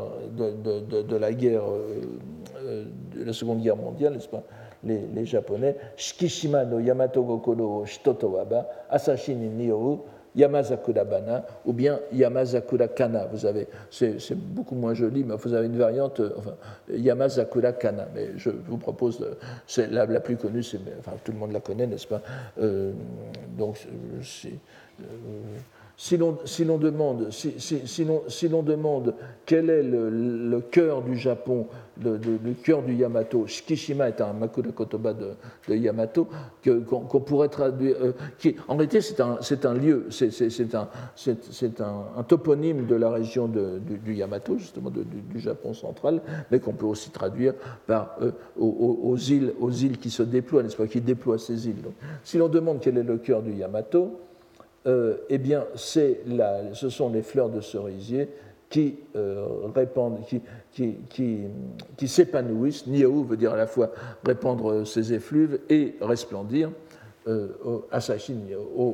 [1.32, 1.64] guerre,
[2.64, 4.28] de la Seconde Guerre mondiale, n'est-ce
[4.85, 9.70] les, Japonais, Shikishima no Yamato Gokoro Shitoto Waba, Asashi ni
[10.35, 13.26] Yamazakura Bana ou bien Yamazakura Kana.
[13.26, 16.55] Vous avez, c'est beaucoup moins joli, mais vous avez une variante, euh, enfin,
[16.91, 18.09] Yamazakura Kana.
[18.14, 19.24] Mais je vous propose,
[19.66, 20.62] c'est la, la, plus connue,
[20.99, 22.22] enfin, tout le monde la connaît, n'est-ce pas?
[22.61, 22.93] Euh,
[23.59, 23.76] Donc,
[24.22, 24.49] c'est.
[25.01, 25.05] Euh,
[25.97, 29.14] si l'on demande, si, si, demande,
[29.47, 31.66] quel est le, cœur du Japon,
[32.03, 32.18] le,
[32.64, 36.28] cœur du Yamato, Shikishima est un Makura Kotoba de, Yamato,
[36.64, 37.97] qu'on pourrait traduire.
[38.01, 38.12] Euh,
[38.68, 40.88] en réalité, c'est un, lieu, c'est un,
[42.16, 46.20] un, toponyme de la région du, Yamato, justement du, Japon central,
[46.51, 47.55] mais qu'on peut aussi traduire
[47.86, 51.84] par euh, aux, îles, aux îles qui se déploient, n'est-ce pas, qui déploient ces îles.
[52.24, 54.18] si l'on demande quel est le cœur du Yamato,
[54.87, 55.64] euh, eh bien,
[56.26, 58.28] la, ce sont les fleurs de cerisier
[58.68, 60.41] qui euh, répandent, qui,
[60.72, 61.41] qui, qui,
[61.97, 62.87] qui s'épanouissent.
[62.87, 63.93] Niaou veut dire à la fois
[64.24, 66.70] répandre ses effluves et resplendir
[67.28, 67.85] euh, au,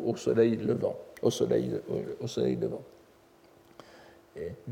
[0.07, 0.97] au, soleil levant.
[1.23, 1.71] Au soleil,
[2.21, 2.83] au, soleil levant.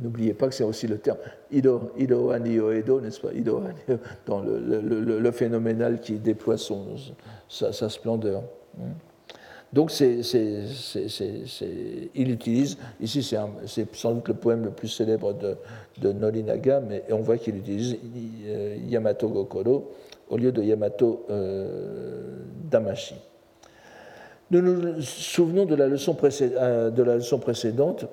[0.00, 1.18] N'oubliez pas que c'est aussi le terme
[1.50, 2.32] Ido, Ido
[2.72, 3.32] Edo, n'est-ce pas?
[3.32, 3.62] Ido,
[4.26, 6.96] dans le, le, le, phénoménal qui déploie son,
[7.48, 8.42] sa, sa splendeur.
[9.76, 10.20] Donc c'est,
[12.14, 15.58] il utilise, ici c'est, sans doute le poème le plus célèbre de,
[16.00, 17.94] de Norinaga, mais on voit qu'il utilise
[18.46, 19.92] euh, Yamato Gokoro
[20.30, 22.38] au lieu de Yamato euh,
[22.70, 23.16] Damashi.
[24.50, 28.06] Nous nous souvenons de la leçon, euh, de la leçon précédente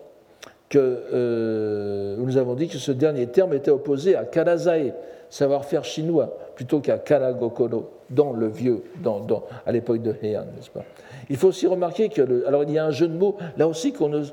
[0.73, 4.95] que euh, nous avons dit que ce dernier terme était opposé à Karazae,
[5.29, 9.23] savoir-faire chinois, plutôt qu'à Karagokoro, dans le vieux, dans,
[9.67, 10.83] à l'époque de Heian, n'est-ce pas?
[11.29, 13.93] Il faut aussi remarquer que, alors il y a un jeu de mots, là aussi
[13.93, 14.23] qu'on ne,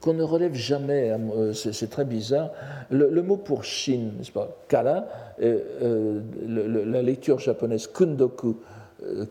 [0.00, 2.52] qu'on ne relève jamais, hein, euh, c'est très bizarre.
[2.90, 4.48] Le, mot pour Shin, n'est-ce pas?
[4.68, 5.06] Kara,
[5.42, 8.58] euh, la lecture japonaise kundoku,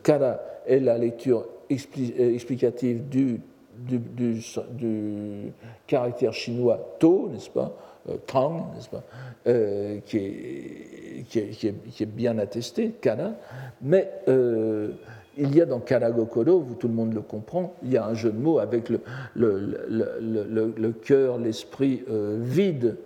[0.03, 3.39] Kara est la lecture explicative du
[3.87, 5.53] du,
[5.87, 7.75] caractère chinois to, n'est-ce pas,
[8.09, 9.03] euh, tang, n'est-ce pas,
[9.47, 13.35] euh, qui, est, qui, est, bien attesté, kana,
[13.81, 14.89] mais euh,
[15.37, 18.31] il y a dans Kanagokoro, tout le monde le comprend, il y a un jeu
[18.31, 19.01] de mots avec le,
[19.35, 22.97] le, le, le cœur, l'esprit vide,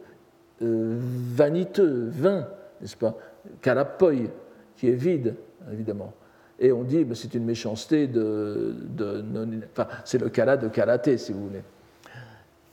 [0.59, 2.47] vaniteux, vain,
[2.81, 3.15] n'est-ce pas,
[3.61, 4.29] Karapoi,
[4.75, 5.35] qui est vide,
[5.71, 6.13] évidemment.
[6.59, 8.75] Et on dit, que c'est une méchanceté de,
[9.71, 11.63] enfin, c'est le kala de karaté, si vous voulez.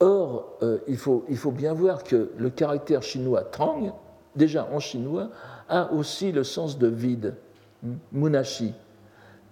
[0.01, 4.01] Or, euh, il, faut, il, faut, bien voir que le caractère chinois trang,
[4.35, 5.31] déjà en chinois,
[5.69, 7.35] a aussi le sens de vide,
[7.83, 8.75] hmm, munashi,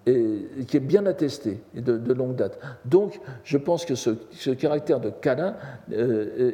[0.04, 2.58] qui est bien attesté de, longue date.
[2.84, 5.56] Donc, je pense que ce, caractère de kana
[5.92, 6.52] euh,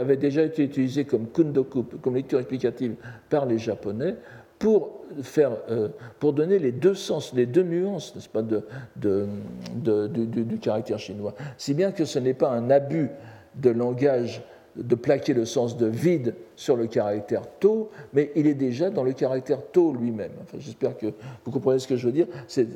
[0.00, 2.94] avait déjà été utilisé comme kundoku, comme lecture explicative
[3.28, 4.16] par les Japonais,
[4.64, 8.64] pour, faire, euh, pour donner les deux sens, les deux nuances, n'est-ce pas, de,
[8.96, 11.34] du, caractère chinois.
[11.58, 13.10] Si bien que ce n'est pas un abus
[13.56, 14.42] de langage
[14.74, 19.02] de plaquer le sens de vide sur le caractère to, mais il est déjà dans
[19.02, 20.32] le caractère to lui-même.
[20.56, 21.12] J'espère que
[21.44, 22.26] vous comprenez ce que je veux dire.
[22.48, 22.68] c'est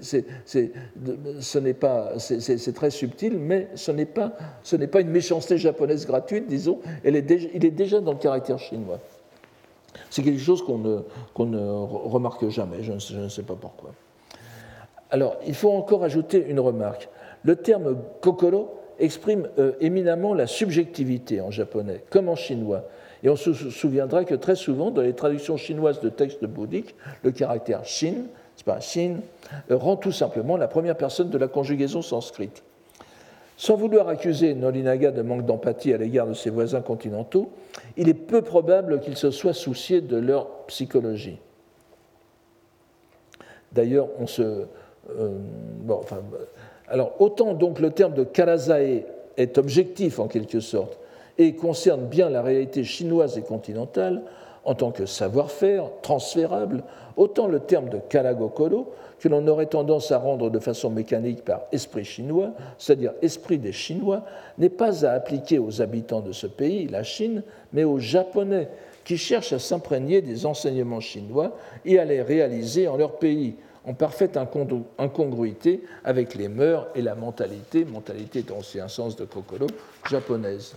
[2.74, 4.34] très subtil, mais ce n'est pas,
[4.92, 6.80] pas une méchanceté japonaise gratuite, disons.
[7.02, 9.00] Elle est il est déjà dans le caractère chinois.
[10.10, 11.60] C'est quelque chose qu'on ne,
[12.08, 13.90] remarque jamais, je ne, sais, pas pourquoi.
[15.10, 17.08] Alors, il faut encore ajouter une remarque.
[17.44, 22.84] Le terme kokoro exprime euh, éminemment la subjectivité en japonais, comme en chinois.
[23.22, 27.30] Et on se souviendra que très souvent, dans les traductions chinoises de textes bouddhiques, le
[27.30, 28.26] caractère shin,
[28.56, 29.16] c'est pas shin,
[29.70, 32.62] euh, rend tout simplement la première personne de la conjugaison sanscrite.
[33.58, 37.50] Sans vouloir accuser Nolinaga de manque d'empathie à l'égard de ses voisins continentaux,
[37.96, 41.40] il est peu probable qu'il se soit soucié de leur psychologie.
[43.72, 44.66] D'ailleurs, on se.
[45.10, 45.38] Euh,
[46.86, 49.02] alors, autant donc le terme de Karazae
[49.36, 50.96] est objectif en quelque sorte
[51.36, 54.22] et concerne bien la réalité chinoise et continentale
[54.68, 56.84] en tant que savoir-faire transférable,
[57.16, 61.62] autant le terme de Kalagokoro que l'on aurait tendance à rendre de façon mécanique par
[61.72, 64.26] esprit chinois, c'est-à-dire esprit des Chinois,
[64.58, 67.42] n'est pas à appliquer aux habitants de ce pays, la Chine,
[67.72, 68.68] mais aux Japonais,
[69.06, 71.56] qui cherchent à s'imprégner des enseignements chinois
[71.86, 73.54] et à les réaliser en leur pays,
[73.86, 74.38] en parfaite
[74.98, 79.66] incongruité avec les mœurs et la mentalité, mentalité aussi un sens de Kokoro,
[80.10, 80.74] japonaise.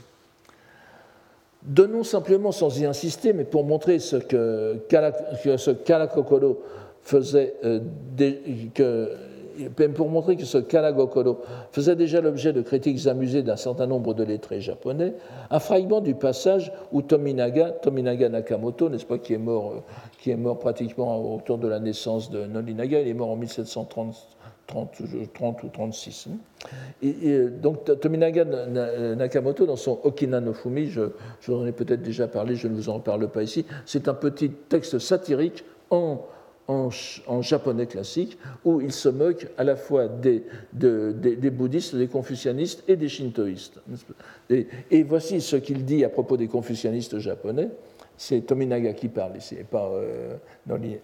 [1.64, 6.60] Donnons simplement, sans y insister, mais pour montrer ce que, ce Kalakokoro
[7.04, 7.80] faisait euh,
[9.94, 10.58] pour montrer que ce
[11.72, 15.14] faisait déjà l'objet de critiques amusées d'un certain nombre de lettrés japonais,
[15.50, 19.80] un fragment du passage où Tominaga, Tominaga Nakamoto, n'est-ce pas, qui est, mort, euh,
[20.20, 24.16] qui est mort pratiquement autour de la naissance de Nolinaga, il est mort en 1730
[24.72, 26.30] 30, ou 36.
[27.02, 28.46] Et, donc Tominaga
[29.16, 31.02] Nakamoto, dans son Okina no Fumi, je,
[31.42, 34.08] je vous en ai peut-être déjà parlé, je ne vous en reparle pas ici, c'est
[34.08, 35.64] un petit texte satirique
[36.68, 40.44] en japonais classique, où il se moque à la fois des,
[41.52, 43.80] bouddhistes, des confucianistes et des shintoïstes.
[44.50, 47.70] Et, voici ce qu'il dit à propos des confucianistes japonais.
[48.18, 50.36] C'est Tominaga qui parle ici, et pas, euh,
[50.68, 50.98] Nori, euh,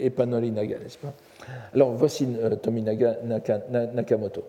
[0.00, 1.12] et pas Norinaga, n'est-ce pas?
[1.74, 3.18] Alors voici euh, Tominaga
[3.92, 4.44] Nakamoto.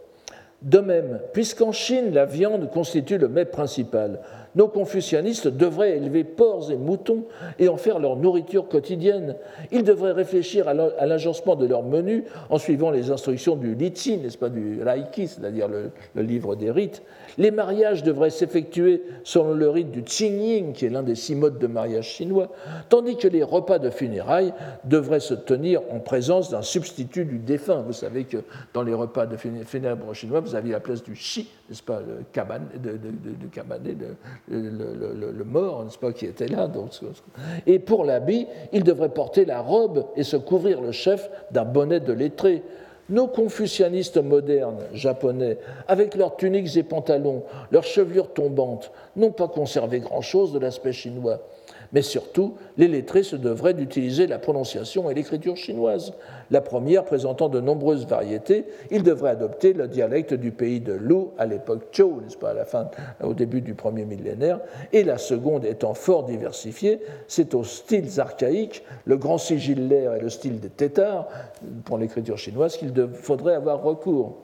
[0.61, 4.19] De même, puisqu'en Chine, la viande constitue le mets principal,
[4.55, 7.23] nos confucianistes devraient élever porcs et moutons
[7.57, 9.35] et en faire leur nourriture quotidienne.
[9.71, 14.37] Ils devraient réfléchir à l'agencement de leur menu en suivant les instructions du Litsi, n'est-ce
[14.37, 15.91] pas, du Raiki, c'est-à-dire le,
[16.21, 17.01] livre des rites.
[17.37, 21.59] Les mariages devraient s'effectuer selon le rite du Qingying, qui est l'un des six modes
[21.59, 22.49] de mariage chinois,
[22.89, 24.53] tandis que les repas de funérailles
[24.83, 27.81] devraient se tenir en présence d'un substitut du défunt.
[27.81, 28.37] Vous savez que
[28.73, 32.23] dans les repas de funèbres chinois, vous aviez la place du Shi, n'est-ce pas, le
[32.79, 33.11] de, de,
[34.49, 36.69] le, mort, n'est-ce pas, qui était là.
[37.65, 41.99] et pour l'habit, il devrait porter la robe et se couvrir le chef d'un bonnet
[41.99, 42.63] de lettré.
[43.11, 45.57] Nos confucianistes modernes japonais,
[45.89, 51.41] avec leurs tuniques et pantalons, leurs chevelures tombantes, n'ont pas conservé grand-chose de l'aspect chinois.
[51.93, 56.13] Mais surtout, les lettrés se devraient d'utiliser la prononciation et l'écriture chinoise.
[56.49, 61.25] La première présentant de nombreuses variétés, ils devraient adopter le dialecte du pays de Lu
[61.37, 62.53] à l'époque Zhou, n'est-ce pas,
[63.21, 64.59] au début du premier millénaire,
[64.93, 70.29] et la seconde étant fort diversifiée, c'est aux styles archaïques, le grand sigillaire et le
[70.29, 71.27] style des tétards,
[71.83, 74.37] pour l'écriture chinoise, qu'il faudrait avoir recours.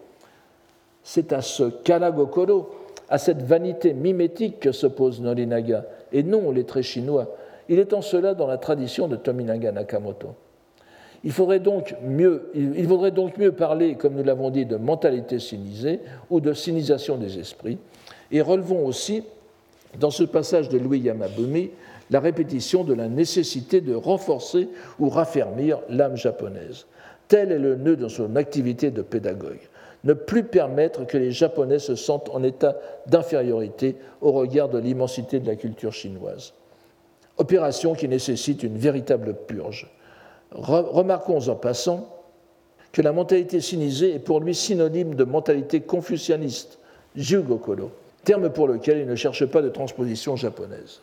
[1.03, 2.69] C'est à ce kalagokoro,
[3.10, 7.35] à cette vanité mimétique que s'oppose Norinaga, et non les traits chinois.
[7.69, 10.35] Il est en cela dans la tradition de Tominaga Nakamoto.
[11.23, 15.39] Il faudrait donc mieux, il faudrait donc mieux parler, comme nous l'avons dit, de mentalité
[15.39, 17.79] sinisée ou de sinisation des esprits.
[18.31, 19.23] Et relevons aussi,
[19.99, 21.71] dans ce passage de Louis Yamabumi,
[22.11, 24.69] la répétition de la nécessité de renforcer
[24.99, 26.85] ou raffermir l'âme japonaise.
[27.27, 29.59] Tel est le nœud de son activité de pédagogue
[30.03, 35.40] ne plus permettre que les Japonais se sentent en état d'infériorité au regard de l'immensité
[35.40, 36.53] de la culture chinoise.
[37.38, 39.91] Opération qui nécessite une véritable purge.
[40.52, 42.07] Remarquons en passant
[42.91, 46.80] que la mentalité sinisée est pour lui synonyme de mentalité confucianiste,
[47.15, 47.91] Jugokoro,
[48.24, 51.02] terme pour lequel il ne cherche pas de transposition japonaise.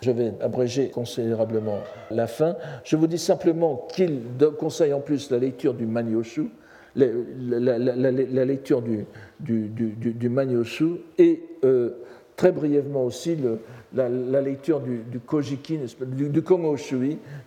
[0.00, 1.78] Je vais abréger considérablement
[2.10, 2.56] la fin.
[2.84, 4.22] Je vous dis simplement qu'il
[4.58, 6.50] conseille en plus la lecture du Manyoshu,
[6.96, 9.04] la, lecture du,
[9.40, 11.90] du, du, du Manyoshu et euh,
[12.36, 13.60] très brièvement aussi le,
[13.94, 16.42] la, lecture du, du du,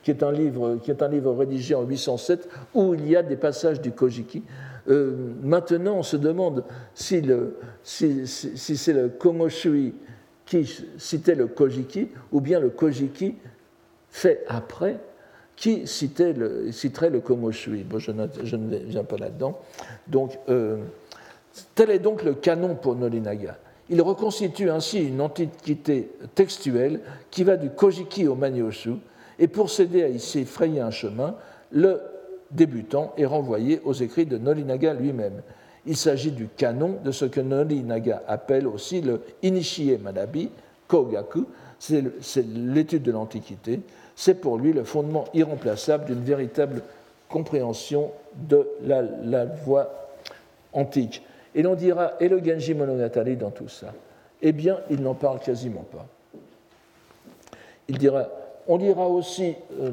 [0.04, 3.24] qui est, un livre, qui est un livre rédigé en 807 où il y a
[3.24, 4.44] des passages du Kojiki.
[4.88, 6.64] Euh, maintenant, on se demande
[6.94, 9.96] si, le, si, si c'est le Kongoshui
[10.46, 13.36] qui citait le Kojiki ou bien le Kojiki
[14.10, 15.00] fait après
[15.56, 19.60] qui citerait le Komoshui bon, je, ne viens pas là-dedans.
[20.08, 20.78] Donc, euh,
[21.76, 23.58] tel est donc le canon pour Nolinaga.
[23.90, 28.96] Il reconstitue ainsi une antiquité textuelle qui va du Kojiki au Manyoshu,
[29.38, 31.36] et pour s'aider à y frayer un chemin,
[31.72, 32.02] le
[32.52, 35.42] débutant est renvoyé aux écrits de Nolinaga lui-même.
[35.86, 40.50] Il s'agit du canon de ce que Nolinaga appelle aussi le Inishie Manabi,
[40.88, 41.46] Kogaku,
[41.80, 42.04] c'est
[42.46, 43.82] l'étude de l'Antiquité,
[44.16, 46.82] c'est pour lui le fondement irremplaçable d'une véritable
[47.30, 50.10] compréhension de la, voie
[50.74, 51.22] antique.
[51.54, 53.94] Et l'on dira, et le Genji Monogatari dans tout ça?
[54.42, 56.06] Eh bien, il n'en parle quasiment pas.
[57.88, 58.28] Il dira,
[58.68, 59.92] on lira aussi, euh,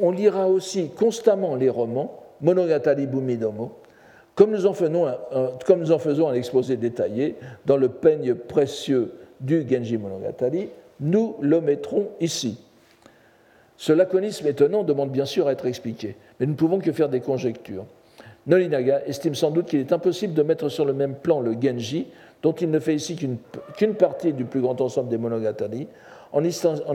[0.00, 3.72] on lira aussi constamment les romans, Monogatari Bumidomo,
[4.34, 4.56] comme
[5.66, 7.36] comme nous en faisons un exposé détaillé
[7.66, 10.70] dans le peigne précieux du Genji Monogatari,
[11.00, 12.58] nous le mettrons ici.
[13.76, 17.08] Ce laconisme étonnant demande bien sûr à être expliqué, mais nous ne pouvons que faire
[17.08, 17.86] des conjectures.
[18.46, 22.06] Nolinaga estime sans doute qu'il est impossible de mettre sur le même plan le Genji,
[22.42, 25.88] dont il ne fait ici qu'une partie du plus grand ensemble des monogatari,
[26.32, 26.44] en,